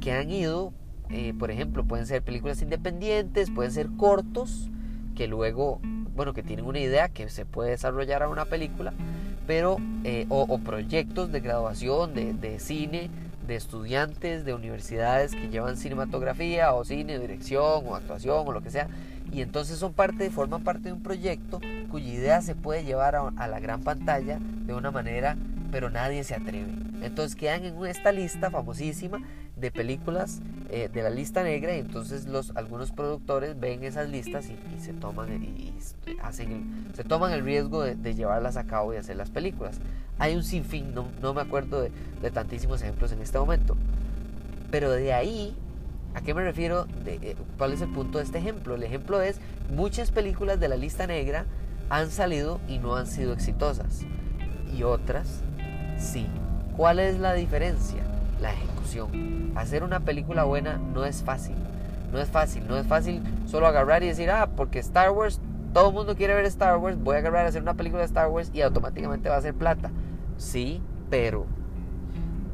que 0.00 0.12
han 0.12 0.30
ido, 0.30 0.72
eh, 1.10 1.34
por 1.38 1.50
ejemplo, 1.50 1.84
pueden 1.84 2.06
ser 2.06 2.22
películas 2.22 2.62
independientes, 2.62 3.50
pueden 3.50 3.72
ser 3.72 3.88
cortos, 3.96 4.70
que 5.14 5.26
luego, 5.26 5.80
bueno, 6.14 6.34
que 6.34 6.42
tienen 6.42 6.64
una 6.64 6.78
idea 6.78 7.08
que 7.08 7.28
se 7.28 7.46
puede 7.46 7.70
desarrollar 7.70 8.22
a 8.22 8.28
una 8.28 8.44
película, 8.44 8.92
pero, 9.46 9.76
eh, 10.04 10.26
o, 10.28 10.58
proyectos 10.58 11.30
de 11.30 11.40
graduación 11.40 12.14
de, 12.14 12.32
de 12.32 12.58
cine, 12.58 13.10
de 13.46 13.56
estudiantes 13.56 14.44
de 14.44 14.54
universidades 14.54 15.32
que 15.32 15.48
llevan 15.48 15.76
cinematografía 15.76 16.72
o 16.72 16.84
cine, 16.84 17.18
dirección 17.18 17.84
o 17.86 17.94
actuación 17.94 18.46
o 18.46 18.52
lo 18.52 18.62
que 18.62 18.70
sea. 18.70 18.88
Y 19.32 19.42
entonces 19.42 19.78
son 19.78 19.92
parte, 19.92 20.30
forman 20.30 20.62
parte 20.62 20.84
de 20.84 20.92
un 20.92 21.02
proyecto 21.02 21.60
cuya 21.90 22.08
idea 22.08 22.40
se 22.40 22.54
puede 22.54 22.84
llevar 22.84 23.16
a, 23.16 23.48
la 23.48 23.60
gran 23.60 23.82
pantalla 23.82 24.38
de 24.38 24.74
una 24.74 24.90
manera, 24.90 25.36
pero 25.74 25.90
nadie 25.90 26.22
se 26.22 26.36
atreve. 26.36 26.72
Entonces 27.02 27.34
quedan 27.34 27.64
en 27.64 27.84
esta 27.86 28.12
lista 28.12 28.48
famosísima 28.48 29.18
de 29.56 29.72
películas 29.72 30.40
eh, 30.70 30.88
de 30.88 31.02
la 31.02 31.10
lista 31.10 31.42
negra 31.42 31.74
y 31.74 31.80
entonces 31.80 32.26
los, 32.26 32.52
algunos 32.54 32.92
productores 32.92 33.58
ven 33.58 33.82
esas 33.82 34.08
listas 34.08 34.48
y, 34.48 34.80
se, 34.80 34.92
toman, 34.92 35.42
y, 35.42 35.74
hacen 36.22 36.86
se 36.94 37.02
toman 37.02 37.32
el 37.32 37.42
riesgo 37.42 37.82
de, 37.82 38.14
llevarlas 38.14 38.56
a 38.56 38.68
cabo 38.68 38.94
y 38.94 38.98
hacer 38.98 39.16
las 39.16 39.30
películas. 39.30 39.80
Hay 40.20 40.36
un 40.36 40.44
sinfín, 40.44 40.94
no, 40.94 41.08
no 41.20 41.34
me 41.34 41.40
acuerdo 41.40 41.80
de, 41.82 41.90
tantísimos 42.30 42.80
ejemplos 42.80 43.10
en 43.10 43.20
este 43.20 43.36
momento. 43.40 43.76
Pero 44.70 44.92
de 44.92 45.12
ahí, 45.12 45.56
¿a 46.14 46.20
qué 46.20 46.34
me 46.34 46.44
refiero? 46.44 46.86
Eh, 47.04 47.34
¿Cuál 47.58 47.72
es 47.72 47.80
el 47.80 47.90
punto 47.90 48.18
de 48.18 48.24
este 48.24 48.38
ejemplo? 48.38 48.76
El 48.76 48.84
ejemplo 48.84 49.20
es, 49.20 49.40
muchas 49.74 50.12
películas 50.12 50.60
de 50.60 50.68
la 50.68 50.76
lista 50.76 51.08
negra 51.08 51.46
han 51.90 52.12
salido 52.12 52.60
y 52.68 52.78
no 52.78 52.94
han 52.94 53.08
sido 53.08 53.32
exitosas. 53.32 54.02
Y 54.76 54.82
otras, 54.82 55.43
sí. 56.04 56.26
¿Cuál 56.76 56.98
es 56.98 57.18
la 57.18 57.34
diferencia? 57.34 58.02
La 58.40 58.52
ejecución. 58.52 59.52
Hacer 59.56 59.82
una 59.82 60.00
película 60.00 60.44
buena 60.44 60.76
no 60.76 61.04
es 61.04 61.22
fácil. 61.22 61.56
No 62.12 62.20
es 62.20 62.28
fácil, 62.28 62.64
no 62.68 62.76
es 62.76 62.86
fácil 62.86 63.22
solo 63.46 63.66
agarrar 63.66 64.04
y 64.04 64.06
decir, 64.06 64.30
ah, 64.30 64.50
porque 64.54 64.78
Star 64.78 65.10
Wars, 65.10 65.40
todo 65.72 65.88
el 65.88 65.94
mundo 65.94 66.14
quiere 66.14 66.34
ver 66.34 66.44
Star 66.44 66.76
Wars, 66.76 66.96
voy 66.96 67.16
a 67.16 67.18
agarrar 67.18 67.46
a 67.46 67.48
hacer 67.48 67.60
una 67.60 67.74
película 67.74 68.02
de 68.02 68.06
Star 68.06 68.28
Wars 68.28 68.52
y 68.54 68.60
automáticamente 68.60 69.28
va 69.28 69.36
a 69.36 69.40
ser 69.40 69.54
plata. 69.54 69.90
Sí, 70.36 70.80
pero 71.10 71.46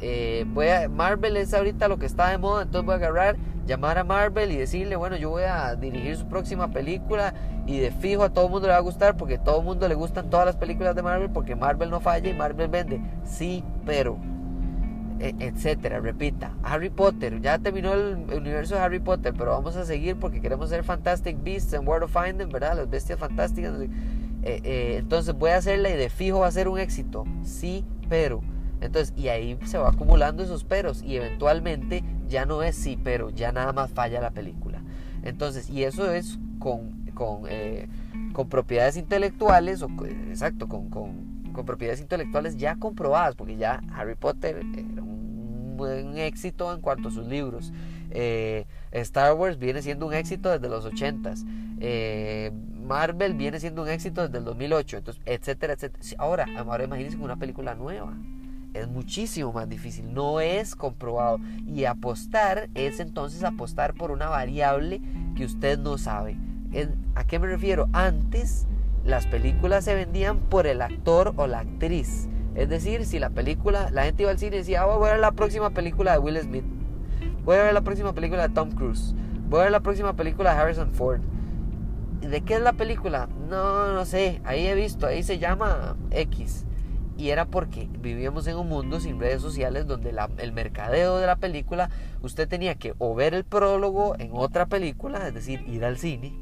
eh, 0.01 0.47
voy 0.49 0.69
a, 0.69 0.89
Marvel 0.89 1.37
es 1.37 1.53
ahorita 1.53 1.89
lo 1.89 1.99
que 1.99 2.07
está 2.07 2.31
de 2.31 2.39
moda, 2.39 2.63
entonces 2.63 2.87
voy 2.87 2.95
a 2.95 2.97
agarrar, 2.97 3.37
llamar 3.71 3.99
a 3.99 4.05
Marvel 4.05 4.51
y 4.51 4.57
decirle, 4.57 4.97
bueno, 4.97 5.17
yo 5.17 5.31
voy 5.31 5.45
a 5.45 5.77
dirigir 5.77 6.17
su 6.17 6.27
próxima 6.27 6.73
película 6.73 7.35
y 7.67 7.79
de 7.79 7.93
fijo 7.93 8.25
a 8.25 8.31
todo 8.31 8.47
el 8.47 8.51
mundo 8.51 8.67
le 8.67 8.73
va 8.73 8.79
a 8.79 8.83
gustar 8.83 9.17
porque 9.17 9.37
a 9.37 9.45
todo 9.45 9.61
el 9.61 9.65
mundo 9.65 9.87
le 9.87 9.95
gustan 9.95 10.29
todas 10.29 10.45
las 10.45 10.57
películas 10.57 10.97
de 10.97 11.03
Marvel 11.03 11.31
porque 11.31 11.55
Marvel 11.55 11.89
no 11.89 12.01
falla 12.01 12.29
y 12.29 12.35
Marvel 12.35 12.67
vende. 12.67 13.01
Sí, 13.23 13.63
pero 13.87 14.19
e, 15.21 15.37
etcétera, 15.39 16.01
repita. 16.01 16.53
Harry 16.65 16.91
Potter, 16.91 17.41
ya 17.41 17.61
terminó 17.61 17.93
el 17.93 18.27
universo 18.37 18.75
de 18.75 18.81
Harry 18.81 18.99
Potter, 18.99 19.35
pero 19.39 19.53
vamos 19.53 19.77
a 19.77 19.85
seguir 19.85 20.17
porque 20.17 20.41
queremos 20.41 20.69
ser 20.69 20.83
Fantastic 20.83 21.41
Beasts 21.41 21.73
and 21.73 21.87
World 21.87 22.05
of 22.05 22.13
Finding, 22.13 22.49
¿verdad? 22.49 22.77
Las 22.77 22.91
bestias 22.91 23.21
fantásticas. 23.21 23.73
Eh, 23.81 23.89
eh, 24.43 24.97
entonces 24.99 25.33
voy 25.33 25.51
a 25.51 25.59
hacerla 25.59 25.91
y 25.91 25.97
de 25.97 26.11
fijo 26.11 26.41
va 26.41 26.49
a 26.49 26.51
ser 26.51 26.67
un 26.67 26.81
éxito. 26.81 27.25
Sí, 27.45 27.85
pero. 28.09 28.43
Entonces, 28.81 29.15
y 29.17 29.29
ahí 29.29 29.57
se 29.65 29.79
va 29.79 29.91
acumulando 29.91 30.43
esos 30.43 30.65
peros 30.65 31.03
y 31.05 31.15
eventualmente 31.15 32.03
ya 32.31 32.47
no 32.47 32.63
es 32.63 32.77
sí, 32.77 32.99
pero 33.03 33.29
ya 33.29 33.53
nada 33.53 33.73
más 33.73 33.91
falla 33.91 34.21
la 34.21 34.31
película. 34.31 34.81
Entonces, 35.23 35.69
y 35.69 35.85
eso 35.85 36.11
es 36.11 36.39
con, 36.59 37.11
con, 37.13 37.43
eh, 37.49 37.89
con 38.33 38.49
propiedades 38.49 38.97
intelectuales, 38.97 39.83
o 39.83 39.91
exacto, 40.31 40.69
con, 40.69 40.89
con, 40.89 41.53
con, 41.53 41.67
propiedades 41.67 42.01
intelectuales 42.01 42.57
ya 42.57 42.77
comprobadas, 42.77 43.35
porque 43.35 43.57
ya 43.57 43.83
Harry 43.95 44.15
Potter 44.15 44.63
era 44.73 45.03
un 45.03 45.75
buen 45.77 46.17
éxito 46.17 46.73
en 46.73 46.81
cuanto 46.81 47.09
a 47.09 47.11
sus 47.11 47.27
libros. 47.27 47.73
Star 48.93 49.35
Wars 49.35 49.59
viene 49.59 49.83
siendo 49.83 50.07
un 50.07 50.15
éxito 50.15 50.51
desde 50.51 50.69
los 50.69 50.87
80s. 50.87 51.45
Marvel 52.91 53.35
viene 53.35 53.61
siendo 53.61 53.83
un 53.83 53.89
éxito 53.89 54.23
desde 54.23 54.39
el 54.39 54.45
2008, 54.45 54.97
entonces, 54.97 55.23
etcétera, 55.27 55.75
etcétera. 55.75 56.03
Ahora, 56.19 56.47
ahora 56.57 56.85
imagínense 56.85 57.17
una 57.19 57.37
película 57.37 57.75
nueva. 57.75 58.15
Es 58.75 58.89
muchísimo 58.89 59.53
más 59.53 59.69
difícil, 59.69 60.13
no 60.15 60.41
es 60.41 60.77
comprobado. 60.77 61.39
Y 61.67 61.85
apostar 61.85 62.69
es 62.75 63.01
entonces 63.01 63.43
apostar 63.43 63.95
por 63.95 64.11
una 64.11 64.29
variable 64.29 65.01
que 65.37 65.45
usted 65.45 65.79
no 65.79 65.99
sabe. 65.99 66.37
¿A 67.15 67.25
qué 67.25 67.39
me 67.39 67.47
refiero? 67.47 67.89
Antes 67.93 68.67
las 69.05 69.27
películas 69.27 69.85
se 69.85 69.95
vendían 69.95 70.39
por 70.39 70.67
el 70.67 70.83
actor 70.83 71.33
o 71.37 71.47
la 71.47 71.61
actriz. 71.61 72.29
Es 72.55 72.69
decir, 72.69 73.07
si 73.07 73.19
la 73.19 73.31
película, 73.31 73.91
la 73.91 74.05
gente 74.05 74.23
iba 74.23 74.31
al 74.31 74.39
cine 74.39 74.57
y 74.57 74.59
decía, 74.61 74.83
ah, 74.83 74.87
voy 74.87 75.09
a 75.09 75.13
ver 75.13 75.21
la 75.21 75.33
próxima 75.33 75.71
película 75.71 76.13
de 76.13 76.19
Will 76.19 76.39
Smith, 76.41 76.65
voy 77.45 77.57
a 77.57 77.63
ver 77.63 77.75
la 77.75 77.81
próxima 77.81 78.13
película 78.13 78.49
de 78.49 78.55
Tom 78.55 78.73
Cruise, 78.73 79.15
voy 79.49 79.61
a 79.61 79.63
ver 79.65 79.73
la 79.73 79.81
próxima 79.81 80.15
película 80.15 80.53
de 80.53 80.61
Harrison 80.61 80.93
Ford 80.93 81.21
¿De 82.21 82.43
qué 82.43 82.55
es 82.55 82.61
la 82.61 82.75
película? 82.75 83.29
No, 83.49 83.93
no 83.93 84.05
sé. 84.05 84.41
Ahí 84.45 84.67
he 84.67 84.75
visto, 84.75 85.07
ahí 85.07 85.23
se 85.23 85.39
llama 85.39 85.97
X. 86.11 86.67
Y 87.21 87.29
era 87.29 87.45
porque 87.45 87.87
vivíamos 88.01 88.47
en 88.47 88.57
un 88.57 88.71
mundo 88.71 88.99
sin 88.99 89.21
redes 89.21 89.43
sociales 89.43 89.87
donde 89.87 90.15
el 90.39 90.53
mercadeo 90.53 91.19
de 91.19 91.27
la 91.27 91.37
película, 91.37 91.91
usted 92.23 92.49
tenía 92.49 92.77
que 92.77 92.95
o 92.97 93.15
ver 93.15 93.35
el 93.35 93.45
prólogo 93.45 94.17
en 94.19 94.31
otra 94.33 94.65
película, 94.65 95.29
es 95.29 95.35
decir, 95.35 95.63
ir 95.69 95.85
al 95.85 95.99
cine, 95.99 96.33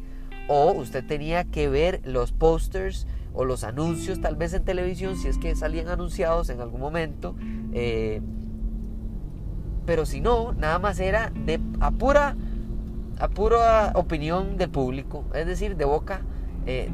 o 0.47 0.71
usted 0.71 1.05
tenía 1.05 1.43
que 1.43 1.69
ver 1.69 2.01
los 2.05 2.31
posters 2.31 3.09
o 3.35 3.45
los 3.45 3.65
anuncios 3.65 4.21
tal 4.21 4.37
vez 4.37 4.55
en 4.55 4.65
televisión, 4.65 5.17
si 5.17 5.27
es 5.27 5.39
que 5.39 5.57
salían 5.57 5.89
anunciados 5.89 6.49
en 6.49 6.61
algún 6.61 6.81
momento. 6.81 7.35
Eh, 7.73 8.21
pero 9.85 10.07
si 10.07 10.21
no, 10.21 10.53
nada 10.53 10.79
más 10.79 11.01
era 11.01 11.33
de 11.45 11.59
a 11.81 11.91
pura 11.91 12.37
a 13.19 13.99
opinión 13.99 14.57
del 14.57 14.71
público, 14.71 15.25
es 15.35 15.45
decir, 15.45 15.77
de 15.77 15.85
boca, 15.85 16.23
eh, 16.67 16.89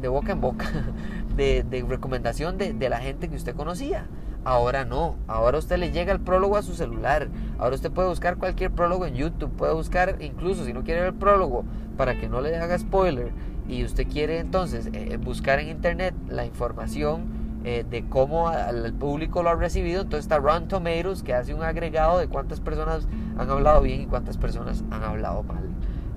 de, 0.00 0.08
boca 0.08 0.32
en 0.32 0.40
boca, 0.40 0.70
de, 1.36 1.84
recomendación 1.88 2.58
de, 2.58 2.88
la 2.88 2.98
gente 2.98 3.28
que 3.28 3.36
usted 3.36 3.54
conocía. 3.54 4.06
Ahora 4.44 4.84
no, 4.84 5.16
ahora 5.26 5.58
usted 5.58 5.78
le 5.78 5.90
llega 5.90 6.12
el 6.12 6.20
prólogo 6.20 6.58
a 6.58 6.62
su 6.62 6.74
celular, 6.74 7.28
ahora 7.58 7.76
usted 7.76 7.90
puede 7.90 8.08
buscar 8.08 8.36
cualquier 8.36 8.70
prólogo 8.70 9.06
en 9.06 9.14
YouTube, 9.14 9.50
puede 9.56 9.72
buscar 9.72 10.16
incluso 10.20 10.66
si 10.66 10.74
no 10.74 10.84
quiere 10.84 11.06
el 11.06 11.14
prólogo 11.14 11.64
para 11.96 12.20
que 12.20 12.28
no 12.28 12.42
le 12.42 12.54
haga 12.56 12.78
spoiler 12.78 13.32
y 13.66 13.84
usted 13.84 14.06
quiere 14.06 14.40
entonces 14.40 14.90
eh, 14.92 15.16
buscar 15.16 15.60
en 15.60 15.68
internet 15.68 16.14
la 16.28 16.44
información 16.44 17.24
eh, 17.64 17.86
de 17.88 18.06
cómo 18.06 18.52
el 18.52 18.92
público 18.92 19.42
lo 19.42 19.48
ha 19.48 19.54
recibido. 19.54 20.02
Entonces 20.02 20.26
está 20.26 20.38
Rotten 20.38 20.68
Tomatoes 20.68 21.22
que 21.22 21.32
hace 21.32 21.54
un 21.54 21.62
agregado 21.62 22.18
de 22.18 22.28
cuántas 22.28 22.60
personas 22.60 23.08
han 23.38 23.48
hablado 23.48 23.80
bien 23.80 24.02
y 24.02 24.06
cuántas 24.06 24.36
personas 24.36 24.84
han 24.90 25.02
hablado 25.02 25.42
mal. 25.42 25.64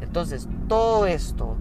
Entonces 0.02 0.50
todo 0.68 1.08
esto, 1.08 1.56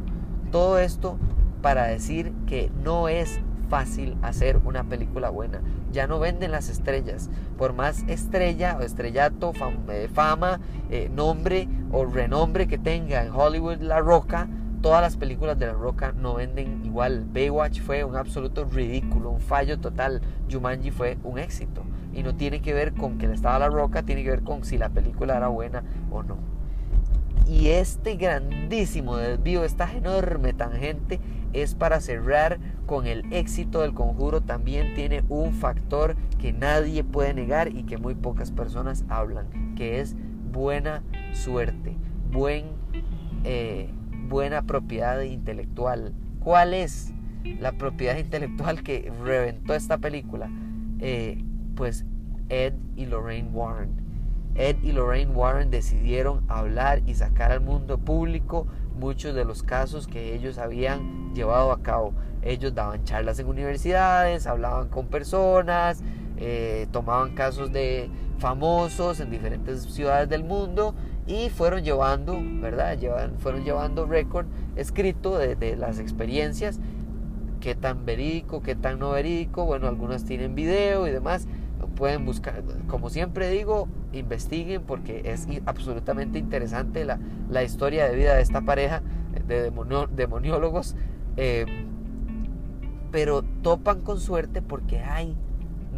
todo 0.51 0.81
esto 0.81 1.19
para 1.67 1.87
decir 1.87 2.33
que 2.47 2.71
no 2.85 3.09
es 3.09 3.41
fácil 3.69 4.17
hacer 4.23 4.61
una 4.65 4.85
película 4.85 5.31
buena. 5.31 5.63
Ya 5.91 6.07
no 6.07 6.21
venden 6.21 6.53
las 6.53 6.69
estrellas. 6.69 7.29
Por 7.59 7.73
más 7.73 8.05
estrella 8.07 8.77
o 8.79 8.83
estrellato, 8.83 9.53
eh, 9.89 10.09
fama, 10.15 10.61
eh, 10.91 11.11
nombre 11.13 11.67
o 11.91 12.05
renombre 12.05 12.69
que 12.69 12.79
tenga 12.79 13.25
en 13.25 13.33
Hollywood 13.33 13.81
La 13.81 13.99
Roca, 13.99 14.47
todas 14.81 15.03
las 15.03 15.17
películas 15.17 15.59
de 15.59 15.67
La 15.67 15.73
Roca 15.73 16.13
no 16.13 16.35
venden 16.35 16.87
igual. 16.87 17.27
Baywatch 17.33 17.81
fue 17.81 18.05
un 18.05 18.15
absoluto 18.15 18.65
ridículo, 18.65 19.31
un 19.31 19.41
fallo 19.41 19.81
total. 19.81 20.23
Jumanji 20.49 20.93
fue 20.93 21.19
un 21.25 21.41
éxito. 21.41 21.83
Y 22.15 22.23
no 22.23 22.37
tiene 22.37 22.63
que 22.63 22.75
ver 22.75 22.95
con 22.95 23.19
que 23.19 23.27
le 23.27 23.35
estaba 23.35 23.59
La 23.59 23.69
Roca, 23.71 24.05
tiene 24.05 24.23
que 24.23 24.31
ver 24.31 24.45
con 24.45 24.63
si 24.63 24.79
la 24.79 24.91
película 24.91 25.37
era 25.37 25.49
buena 25.49 25.83
o 26.13 26.23
no. 26.23 26.56
Y 27.49 27.69
este 27.69 28.17
grandísimo 28.17 29.17
desvío, 29.17 29.65
esta 29.65 29.93
enorme 29.93 30.53
tangente, 30.53 31.21
es 31.53 31.75
para 31.75 32.01
cerrar 32.01 32.59
con 32.87 33.07
el 33.07 33.33
éxito 33.33 33.83
del 33.83 33.95
conjuro. 33.95 34.41
También 34.41 34.95
tiene 34.95 35.23
un 35.29 35.53
factor 35.53 36.17
que 36.39 36.53
nadie 36.53 37.05
puede 37.05 37.35
negar 37.35 37.69
y 37.69 37.85
que 37.85 37.99
muy 37.99 38.15
pocas 38.15 38.51
personas 38.51 39.05
hablan, 39.09 39.75
que 39.77 40.01
es 40.01 40.17
buena 40.53 41.03
suerte, 41.33 41.97
buen 42.33 42.65
eh, 43.45 43.91
buena 44.29 44.63
propiedad 44.63 45.21
intelectual. 45.21 46.13
¿Cuál 46.41 46.75
es 46.75 47.13
la 47.61 47.73
propiedad 47.73 48.17
intelectual 48.19 48.83
que 48.83 49.13
reventó 49.23 49.75
esta 49.75 49.99
película? 49.99 50.51
Eh, 50.99 51.45
pues 51.77 52.05
Ed 52.49 52.75
y 52.97 53.07
Lorraine 53.07 53.51
Warren. 53.53 54.06
Ed 54.57 54.77
y 54.83 54.93
Lorraine 54.93 55.33
Warren 55.33 55.71
decidieron 55.71 56.45
hablar 56.49 57.03
y 57.07 57.15
sacar 57.15 57.53
al 57.53 57.61
mundo 57.61 57.99
público 57.99 58.67
muchos 58.99 59.35
de 59.35 59.45
los 59.45 59.63
casos 59.63 60.07
que 60.07 60.35
ellos 60.35 60.59
habían 60.59 61.35
llevado 61.35 61.73
a 61.73 61.83
cabo. 61.83 62.13
Ellos 62.43 62.75
daban 62.75 63.05
charlas 63.05 63.39
en 63.39 63.49
universidades, 63.49 64.47
hablaban 64.47 64.89
con 64.89 65.09
personas, 65.09 66.03
eh, 66.39 66.87
tomaban 66.91 67.35
casos 67.35 67.73
de 67.73 68.11
famosos 68.39 69.21
en 69.21 69.31
diferentes 69.31 69.83
ciudades 69.83 70.29
del 70.29 70.45
mundo 70.45 70.95
y 71.27 71.49
fueron 71.51 71.83
llevando, 71.83 72.39
¿verdad? 72.61 72.99
Llevan, 72.99 73.39
fueron 73.39 73.65
llevando 73.65 74.07
récord 74.07 74.47
escrito 74.77 75.39
de, 75.39 75.77
las 75.77 75.99
experiencias 75.99 76.79
qué 77.61 77.75
tan 77.75 78.05
verídico, 78.05 78.63
qué 78.63 78.75
tan 78.75 78.99
no 78.99 79.11
verídico. 79.11 79.65
Bueno, 79.65 79.89
algunas 79.89 80.25
tienen 80.25 80.55
video 80.55 81.07
y 81.07 81.11
demás. 81.11 81.49
Pueden 81.97 82.25
buscar, 82.25 82.63
como 82.87 83.11
siempre 83.11 83.49
digo, 83.51 83.89
investiguen 84.19 84.83
porque 84.83 85.23
es 85.25 85.47
absolutamente 85.67 86.39
interesante 86.39 87.05
la, 87.05 87.19
la 87.49 87.63
historia 87.63 88.09
de 88.09 88.17
vida 88.17 88.35
de 88.35 88.43
esta 88.43 88.63
pareja 88.63 89.03
de 89.47 89.71
demoniólogos. 90.15 90.97
Eh, 91.37 91.67
pero 93.11 93.43
topan 93.43 94.01
con 94.01 94.21
suerte 94.21 94.63
porque 94.63 95.01
hay 95.01 95.37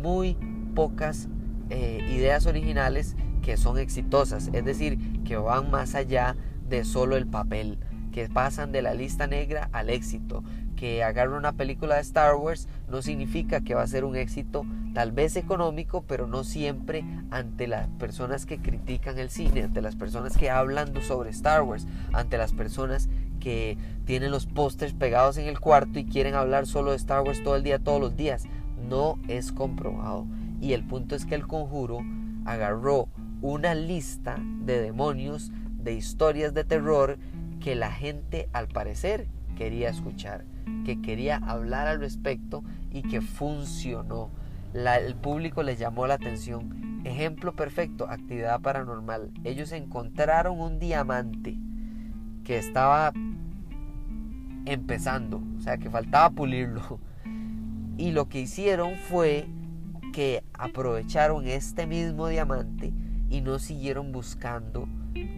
muy 0.00 0.36
pocas 0.74 1.28
eh, 1.70 2.06
ideas 2.10 2.46
originales 2.46 3.16
que 3.42 3.56
son 3.56 3.78
exitosas, 3.78 4.50
es 4.52 4.64
decir, 4.64 5.22
que 5.24 5.36
van 5.36 5.70
más 5.70 5.94
allá 5.94 6.36
de 6.68 6.84
solo 6.84 7.16
el 7.16 7.26
papel, 7.26 7.78
que 8.12 8.28
pasan 8.28 8.72
de 8.72 8.82
la 8.82 8.94
lista 8.94 9.26
negra 9.26 9.68
al 9.72 9.90
éxito, 9.90 10.44
que 10.76 11.02
agarra 11.02 11.36
una 11.36 11.52
película 11.54 11.96
de 11.96 12.02
Star 12.02 12.36
Wars 12.36 12.68
no 12.88 13.02
significa 13.02 13.60
que 13.62 13.74
va 13.74 13.82
a 13.82 13.86
ser 13.86 14.04
un 14.04 14.16
éxito 14.16 14.64
tal 14.94 15.12
vez 15.12 15.36
económico, 15.36 16.02
pero 16.06 16.26
no 16.26 16.44
siempre 16.44 17.04
ante 17.30 17.66
las 17.66 17.88
personas 17.88 18.46
que 18.46 18.58
critican 18.58 19.18
el 19.18 19.30
cine, 19.30 19.62
ante 19.62 19.82
las 19.82 19.96
personas 19.96 20.36
que 20.36 20.50
hablan 20.50 20.92
sobre 21.02 21.30
Star 21.30 21.62
Wars, 21.62 21.86
ante 22.12 22.38
las 22.38 22.52
personas 22.52 23.08
que 23.40 23.78
tienen 24.04 24.30
los 24.30 24.46
pósters 24.46 24.92
pegados 24.92 25.38
en 25.38 25.46
el 25.46 25.60
cuarto 25.60 25.98
y 25.98 26.04
quieren 26.04 26.34
hablar 26.34 26.66
solo 26.66 26.90
de 26.90 26.96
Star 26.96 27.22
Wars 27.22 27.42
todo 27.42 27.56
el 27.56 27.62
día, 27.62 27.78
todos 27.78 28.00
los 28.00 28.16
días. 28.16 28.44
No 28.88 29.18
es 29.28 29.52
comprobado. 29.52 30.26
Y 30.60 30.72
el 30.72 30.84
punto 30.84 31.14
es 31.14 31.26
que 31.26 31.34
el 31.34 31.46
conjuro 31.46 32.00
agarró 32.44 33.08
una 33.40 33.74
lista 33.74 34.36
de 34.64 34.80
demonios, 34.80 35.52
de 35.76 35.94
historias 35.94 36.54
de 36.54 36.64
terror 36.64 37.18
que 37.60 37.74
la 37.74 37.92
gente 37.92 38.48
al 38.52 38.68
parecer 38.68 39.28
quería 39.56 39.90
escuchar, 39.90 40.44
que 40.84 41.00
quería 41.00 41.36
hablar 41.36 41.86
al 41.86 42.00
respecto 42.00 42.64
y 42.90 43.02
que 43.02 43.20
funcionó. 43.20 44.30
El 44.74 45.14
público 45.16 45.62
les 45.62 45.78
llamó 45.78 46.06
la 46.06 46.14
atención. 46.14 47.02
Ejemplo 47.04 47.54
perfecto, 47.54 48.08
actividad 48.08 48.60
paranormal. 48.60 49.30
Ellos 49.44 49.72
encontraron 49.72 50.60
un 50.60 50.78
diamante 50.78 51.56
que 52.44 52.58
estaba 52.58 53.12
empezando, 54.66 55.42
o 55.56 55.60
sea 55.60 55.78
que 55.78 55.90
faltaba 55.90 56.30
pulirlo. 56.30 57.00
Y 57.96 58.12
lo 58.12 58.28
que 58.28 58.40
hicieron 58.40 58.94
fue 58.94 59.48
que 60.12 60.44
aprovecharon 60.52 61.46
este 61.46 61.86
mismo 61.86 62.28
diamante 62.28 62.92
y 63.28 63.40
no 63.40 63.58
siguieron 63.58 64.12
buscando 64.12 64.88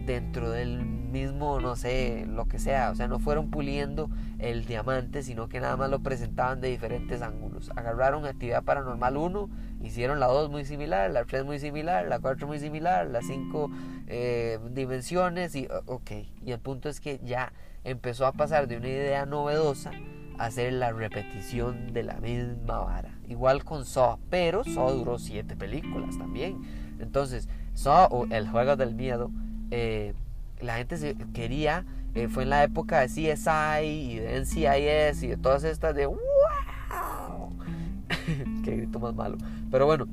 dentro 0.05 0.49
del 0.49 0.83
mismo, 1.11 1.59
no 1.59 1.75
sé, 1.75 2.25
lo 2.27 2.45
que 2.45 2.59
sea. 2.59 2.91
O 2.91 2.95
sea, 2.95 3.07
no 3.07 3.19
fueron 3.19 3.51
puliendo 3.51 4.09
el 4.39 4.65
diamante, 4.65 5.23
sino 5.23 5.49
que 5.49 5.59
nada 5.59 5.77
más 5.77 5.89
lo 5.89 5.99
presentaban 5.99 6.61
de 6.61 6.69
diferentes 6.69 7.21
ángulos. 7.21 7.71
Agarraron 7.75 8.25
actividad 8.25 8.63
paranormal 8.63 9.17
1, 9.17 9.49
hicieron 9.83 10.19
la 10.19 10.27
2 10.27 10.49
muy 10.49 10.65
similar, 10.65 11.11
la 11.11 11.25
3 11.25 11.45
muy 11.45 11.59
similar, 11.59 12.07
la 12.07 12.19
4 12.19 12.47
muy 12.47 12.59
similar, 12.59 13.07
las 13.07 13.25
5 13.27 13.69
eh, 14.07 14.59
dimensiones 14.71 15.55
y 15.55 15.67
ok. 15.85 16.11
Y 16.45 16.51
el 16.51 16.59
punto 16.59 16.89
es 16.89 16.99
que 16.99 17.19
ya 17.23 17.53
empezó 17.83 18.25
a 18.25 18.31
pasar 18.31 18.67
de 18.67 18.77
una 18.77 18.87
idea 18.87 19.25
novedosa 19.25 19.91
a 20.37 20.45
hacer 20.45 20.73
la 20.73 20.91
repetición 20.91 21.93
de 21.93 22.03
la 22.03 22.15
misma 22.15 22.79
vara. 22.79 23.17
Igual 23.27 23.63
con 23.63 23.85
Saw, 23.85 24.17
pero 24.29 24.63
Saw 24.63 24.91
duró 24.91 25.19
7 25.19 25.55
películas 25.55 26.17
también. 26.17 26.61
Entonces, 26.99 27.49
Saw 27.73 28.07
o 28.11 28.25
El 28.25 28.47
Juego 28.47 28.75
del 28.75 28.95
Miedo 28.95 29.31
eh, 29.71 30.13
la 30.59 30.75
gente 30.75 30.97
se 30.97 31.15
quería, 31.33 31.85
eh, 32.13 32.27
fue 32.27 32.43
en 32.43 32.49
la 32.49 32.63
época 32.63 32.99
de 32.99 33.07
CSI 33.07 33.85
y 33.85 34.19
de 34.19 34.39
NCIS 34.41 35.23
y 35.23 35.27
de 35.27 35.37
todas 35.37 35.63
estas 35.63 35.95
de 35.95 36.05
¡Wow! 36.05 36.17
Qué 38.63 38.75
grito 38.75 38.99
más 38.99 39.15
malo. 39.15 39.37
Pero 39.71 39.85
bueno, 39.85 40.07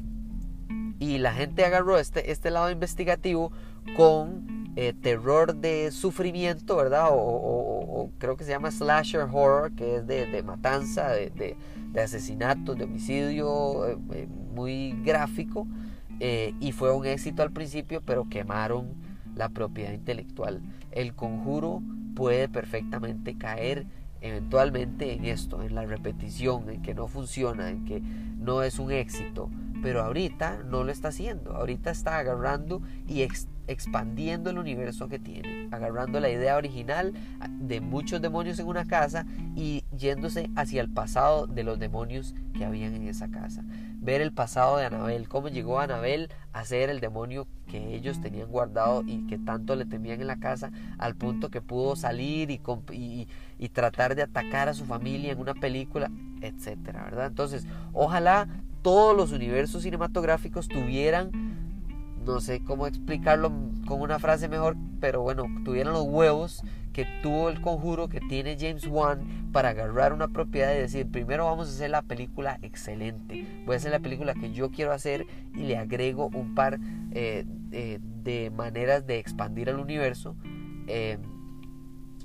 y 1.00 1.18
la 1.18 1.34
gente 1.34 1.64
agarró 1.64 1.98
este, 1.98 2.30
este 2.30 2.50
lado 2.50 2.70
investigativo 2.70 3.52
con 3.96 4.72
eh, 4.76 4.94
terror 4.94 5.56
de 5.56 5.90
sufrimiento, 5.90 6.76
¿verdad? 6.76 7.08
O, 7.10 8.10
creo 8.18 8.36
que 8.36 8.44
se 8.44 8.50
llama 8.50 8.70
slasher 8.70 9.22
horror, 9.22 9.72
que 9.72 9.96
es 9.96 10.06
de, 10.06 10.42
matanza, 10.44 11.08
de, 11.10 11.30
de, 11.30 11.56
de, 11.92 12.00
asesinato, 12.00 12.74
de 12.74 12.84
homicidio, 12.84 13.98
muy 14.54 14.92
gráfico. 15.04 15.66
y 16.20 16.72
fue 16.72 16.92
un 16.94 17.06
éxito 17.06 17.42
al 17.42 17.50
principio, 17.50 18.02
pero 18.04 18.28
quemaron 18.28 19.07
la 19.38 19.48
propiedad 19.48 19.92
intelectual. 19.92 20.60
El 20.90 21.14
conjuro 21.14 21.80
puede 22.14 22.48
perfectamente 22.48 23.38
caer 23.38 23.86
eventualmente 24.20 25.12
en 25.12 25.24
esto, 25.24 25.62
en 25.62 25.76
la 25.76 25.86
repetición, 25.86 26.68
en 26.68 26.82
que 26.82 26.92
no 26.92 27.06
funciona, 27.06 27.70
en 27.70 27.84
que 27.84 28.00
no 28.00 28.62
es 28.62 28.80
un 28.80 28.90
éxito. 28.90 29.48
Pero 29.82 30.02
ahorita 30.02 30.62
no 30.64 30.84
lo 30.84 30.92
está 30.92 31.08
haciendo, 31.08 31.54
ahorita 31.54 31.90
está 31.90 32.18
agarrando 32.18 32.82
y 33.06 33.22
expandiendo 33.68 34.50
el 34.50 34.58
universo 34.58 35.08
que 35.08 35.18
tiene, 35.18 35.68
agarrando 35.70 36.20
la 36.20 36.30
idea 36.30 36.56
original 36.56 37.12
de 37.60 37.80
muchos 37.80 38.20
demonios 38.20 38.58
en 38.58 38.66
una 38.66 38.86
casa 38.86 39.26
y 39.54 39.84
yéndose 39.96 40.50
hacia 40.56 40.80
el 40.80 40.90
pasado 40.90 41.46
de 41.46 41.62
los 41.62 41.78
demonios 41.78 42.34
que 42.56 42.64
habían 42.64 42.94
en 42.94 43.06
esa 43.06 43.28
casa. 43.28 43.62
Ver 44.00 44.22
el 44.22 44.32
pasado 44.32 44.78
de 44.78 44.86
Anabel, 44.86 45.28
cómo 45.28 45.48
llegó 45.48 45.80
Anabel 45.80 46.30
a 46.52 46.64
ser 46.64 46.88
el 46.88 47.00
demonio 47.00 47.46
que 47.66 47.94
ellos 47.94 48.20
tenían 48.22 48.48
guardado 48.48 49.02
y 49.06 49.26
que 49.26 49.38
tanto 49.38 49.76
le 49.76 49.84
temían 49.84 50.20
en 50.20 50.26
la 50.26 50.38
casa, 50.38 50.70
al 50.96 51.14
punto 51.14 51.50
que 51.50 51.60
pudo 51.60 51.94
salir 51.94 52.50
y, 52.50 52.60
y, 52.92 53.28
y 53.58 53.68
tratar 53.68 54.14
de 54.14 54.22
atacar 54.22 54.68
a 54.68 54.74
su 54.74 54.86
familia 54.86 55.32
en 55.32 55.38
una 55.38 55.54
película, 55.54 56.10
etcétera, 56.40 57.04
¿verdad? 57.04 57.26
Entonces, 57.26 57.66
ojalá 57.92 58.48
todos 58.88 59.14
los 59.14 59.32
universos 59.32 59.82
cinematográficos 59.82 60.66
tuvieran 60.66 61.30
no 62.24 62.40
sé 62.40 62.64
cómo 62.64 62.86
explicarlo 62.86 63.52
con 63.84 64.00
una 64.00 64.18
frase 64.18 64.48
mejor, 64.48 64.76
pero 64.98 65.20
bueno, 65.20 65.44
tuvieron 65.62 65.92
los 65.92 66.04
huevos 66.04 66.62
que 66.94 67.06
tuvo 67.22 67.50
el 67.50 67.60
conjuro 67.60 68.08
que 68.08 68.20
tiene 68.20 68.56
James 68.58 68.86
Wan 68.86 69.50
para 69.52 69.68
agarrar 69.68 70.14
una 70.14 70.28
propiedad 70.28 70.74
y 70.74 70.78
decir, 70.78 71.06
primero 71.06 71.44
vamos 71.44 71.68
a 71.68 71.72
hacer 71.72 71.90
la 71.90 72.00
película 72.00 72.58
excelente, 72.62 73.46
voy 73.66 73.74
a 73.74 73.76
hacer 73.76 73.92
la 73.92 74.00
película 74.00 74.32
que 74.32 74.52
yo 74.52 74.70
quiero 74.70 74.92
hacer 74.92 75.26
y 75.54 75.64
le 75.64 75.76
agrego 75.76 76.30
un 76.32 76.54
par 76.54 76.78
eh, 77.12 77.44
de 77.70 78.50
maneras 78.56 79.06
de 79.06 79.18
expandir 79.18 79.68
el 79.68 79.76
universo. 79.76 80.34
Eh, 80.86 81.18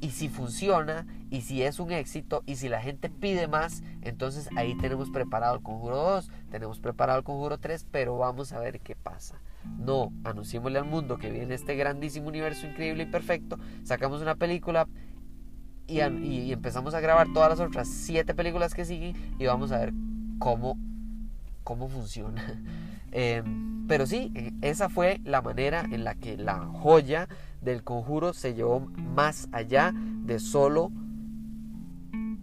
y 0.03 0.11
si 0.11 0.27
funciona, 0.27 1.07
y 1.29 1.43
si 1.43 1.63
es 1.63 1.79
un 1.79 1.93
éxito, 1.93 2.43
y 2.45 2.57
si 2.57 2.67
la 2.67 2.81
gente 2.81 3.09
pide 3.09 3.47
más, 3.47 3.83
entonces 4.01 4.49
ahí 4.57 4.75
tenemos 4.77 5.09
preparado 5.09 5.55
el 5.55 5.63
conjuro 5.63 5.95
2, 5.95 6.29
tenemos 6.51 6.81
preparado 6.81 7.19
el 7.19 7.23
conjuro 7.23 7.57
3, 7.57 7.87
pero 7.89 8.17
vamos 8.17 8.51
a 8.51 8.59
ver 8.59 8.81
qué 8.81 8.97
pasa. 8.97 9.39
No, 9.77 10.11
anunciémosle 10.25 10.79
al 10.79 10.85
mundo 10.85 11.17
que 11.17 11.31
viene 11.31 11.55
este 11.55 11.75
grandísimo 11.75 12.27
universo 12.27 12.67
increíble 12.67 13.03
y 13.03 13.05
perfecto, 13.05 13.57
sacamos 13.83 14.21
una 14.21 14.35
película 14.35 14.89
y, 15.87 16.01
empezamos 16.51 16.93
a 16.95 16.99
grabar 16.99 17.27
todas 17.33 17.51
las 17.51 17.61
otras 17.61 17.87
siete 17.87 18.33
películas 18.33 18.73
que 18.73 18.83
siguen 18.83 19.15
y 19.39 19.45
vamos 19.45 19.71
a 19.71 19.79
ver 19.79 19.93
cómo, 20.37 20.77
cómo 21.63 21.87
funciona. 21.87 22.61
Em, 23.15 23.85
pero 23.87 24.07
sí, 24.07 24.31
e, 24.33 24.53
esa 24.61 24.89
fue 24.89 25.21
la 25.23 25.43
manera 25.43 25.85
en 25.91 26.03
la 26.03 26.15
que 26.15 26.35
la 26.35 26.65
joya 26.65 27.27
del 27.61 27.83
conjuro 27.83 28.33
se 28.33 28.55
llevó 28.55 28.79
más 28.79 29.49
allá 29.51 29.93
de 29.93 30.39
solo 30.39 30.91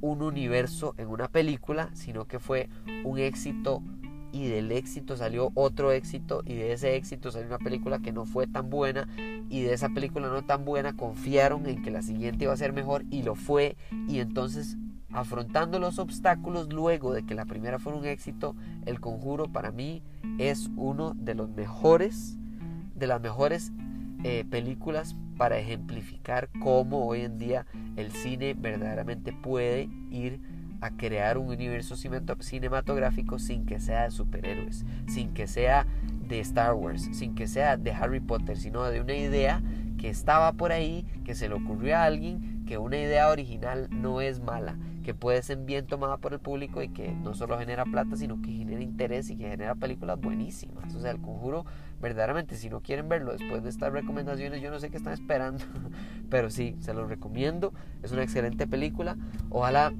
un 0.00 0.22
universo 0.22 0.94
en 0.96 1.08
una 1.08 1.26
película, 1.26 1.90
sino 1.94 2.26
que 2.26 2.38
fue 2.38 2.68
un 3.04 3.18
éxito 3.18 3.82
y 4.32 4.48
del 4.48 4.70
éxito 4.72 5.16
salió 5.16 5.50
otro 5.54 5.92
éxito 5.92 6.42
y 6.46 6.54
de 6.54 6.72
ese 6.72 6.94
éxito 6.94 7.30
salió 7.30 7.48
una 7.48 7.58
película 7.58 7.98
que 7.98 8.12
no 8.12 8.26
fue 8.26 8.46
tan 8.46 8.70
buena 8.70 9.08
y 9.48 9.62
de 9.62 9.74
esa 9.74 9.88
película 9.88 10.28
no 10.28 10.44
tan 10.44 10.64
buena 10.64 10.96
confiaron 10.96 11.66
en 11.66 11.82
que 11.82 11.90
la 11.90 12.02
siguiente 12.02 12.44
iba 12.44 12.52
a 12.52 12.56
ser 12.56 12.72
mejor 12.72 13.04
y 13.10 13.22
lo 13.22 13.34
fue 13.34 13.76
y 14.08 14.20
entonces 14.20 14.76
afrontando 15.12 15.78
los 15.78 15.98
obstáculos 15.98 16.72
luego 16.72 17.12
de 17.12 17.24
que 17.24 17.34
la 17.34 17.44
primera 17.44 17.78
fue 17.78 17.94
un 17.94 18.04
éxito, 18.04 18.54
El 18.86 19.00
Conjuro 19.00 19.48
para 19.48 19.72
mí 19.72 20.02
es 20.38 20.70
uno 20.76 21.14
de 21.14 21.34
los 21.34 21.50
mejores 21.50 22.36
de 22.94 23.06
las 23.06 23.20
mejores 23.20 23.72
eh, 24.22 24.44
películas 24.48 25.16
para 25.38 25.58
ejemplificar 25.58 26.50
cómo 26.60 27.06
hoy 27.06 27.22
en 27.22 27.38
día 27.38 27.66
el 27.96 28.12
cine 28.12 28.54
verdaderamente 28.54 29.32
puede 29.32 29.88
ir 30.10 30.38
a 30.82 30.90
crear 30.90 31.38
un 31.38 31.48
universo 31.48 31.96
cinematográfico 31.96 33.38
sin 33.38 33.64
que 33.64 33.80
sea 33.80 34.04
de 34.04 34.10
superhéroes, 34.10 34.84
sin 35.06 35.32
que 35.32 35.46
sea 35.46 35.86
de 36.28 36.40
Star 36.40 36.74
Wars, 36.74 37.08
sin 37.12 37.34
que 37.34 37.46
sea 37.46 37.76
de 37.76 37.90
Harry 37.92 38.20
Potter, 38.20 38.56
sino 38.58 38.84
de 38.84 39.00
una 39.00 39.14
idea 39.14 39.62
que 39.98 40.08
estaba 40.08 40.52
por 40.52 40.72
ahí, 40.72 41.06
que 41.24 41.34
se 41.34 41.48
le 41.48 41.54
ocurrió 41.54 41.96
a 41.96 42.04
alguien, 42.04 42.64
que 42.66 42.78
una 42.78 42.98
idea 42.98 43.28
original 43.28 43.88
no 43.90 44.20
es 44.20 44.40
mala, 44.40 44.76
que 45.10 45.14
puede 45.14 45.42
ser 45.42 45.58
bien 45.58 45.88
tomada 45.88 46.18
por 46.18 46.34
el 46.34 46.38
público 46.38 46.84
y 46.84 46.88
que 46.88 47.10
no 47.10 47.34
solo 47.34 47.58
genera 47.58 47.84
plata, 47.84 48.14
sino 48.14 48.40
que 48.40 48.52
genera 48.52 48.80
interés 48.80 49.28
y 49.28 49.36
que 49.36 49.48
genera 49.48 49.74
películas 49.74 50.20
buenísimas. 50.20 50.94
O 50.94 51.00
sea, 51.00 51.10
el 51.10 51.20
conjuro, 51.20 51.66
verdaderamente, 52.00 52.54
si 52.54 52.70
no 52.70 52.80
quieren 52.80 53.08
verlo 53.08 53.32
después 53.32 53.64
de 53.64 53.70
estas 53.70 53.92
recomendaciones, 53.92 54.62
yo 54.62 54.70
no 54.70 54.78
sé 54.78 54.88
qué 54.88 54.98
están 54.98 55.14
esperando, 55.14 55.64
pero 56.30 56.48
sí, 56.48 56.76
se 56.78 56.94
los 56.94 57.08
recomiendo. 57.08 57.72
Es 58.04 58.12
una 58.12 58.22
excelente 58.22 58.68
película. 58.68 59.16
Ojalá 59.48 59.92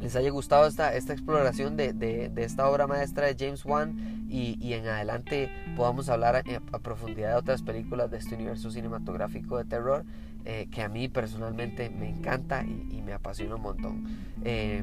les 0.00 0.16
haya 0.16 0.30
gustado 0.30 0.66
esta, 0.66 0.96
esta 0.96 1.12
exploración 1.12 1.76
de, 1.76 1.92
de, 1.92 2.32
esta 2.42 2.68
obra 2.68 2.88
maestra 2.88 3.28
de 3.28 3.36
James 3.38 3.64
Wan 3.64 4.26
y, 4.28 4.58
y 4.60 4.72
en 4.72 4.88
adelante 4.88 5.48
podamos 5.76 6.08
hablar 6.08 6.34
a, 6.34 6.78
profundidad 6.80 7.30
de 7.30 7.36
otras 7.36 7.62
películas 7.62 8.10
de 8.10 8.18
este 8.18 8.34
universo 8.34 8.72
cinematográfico 8.72 9.58
de 9.58 9.64
terror 9.64 10.04
eh, 10.44 10.68
que 10.70 10.82
a 10.82 10.88
mí 10.88 11.08
personalmente 11.08 11.90
me 11.90 12.08
encanta 12.08 12.64
y, 12.64 13.02
me 13.02 13.12
apasiona 13.12 13.56
un 13.56 13.62
montón. 13.62 14.04
Eh, 14.44 14.82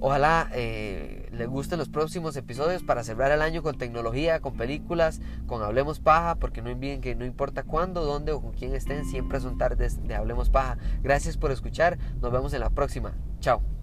Ojalá 0.00 0.48
eh, 0.54 1.28
les 1.30 1.46
gusten 1.46 1.78
los 1.78 1.90
próximos 1.90 2.34
episodios 2.34 2.82
para 2.82 3.04
cerrar 3.04 3.30
el 3.32 3.42
año 3.42 3.62
con 3.62 3.76
tecnología, 3.76 4.40
con 4.40 4.54
películas, 4.54 5.20
con 5.46 5.62
Hablemos 5.62 6.00
Paja, 6.00 6.36
porque 6.36 6.62
no 6.62 6.70
olviden 6.70 7.02
que 7.02 7.14
no 7.14 7.26
importa 7.26 7.64
cuándo, 7.64 8.02
dónde 8.02 8.32
o 8.32 8.40
con 8.40 8.52
quién 8.52 8.74
estén, 8.74 9.04
siempre 9.04 9.40
son 9.40 9.58
tardes 9.58 10.02
de 10.02 10.14
Hablemos 10.14 10.48
Paja. 10.48 10.78
Gracias 11.02 11.36
por 11.36 11.52
escuchar, 11.52 11.98
nos 12.22 12.32
vemos 12.32 12.54
en 12.54 12.60
la 12.60 12.70
próxima. 12.70 13.12
Chao. 13.40 13.79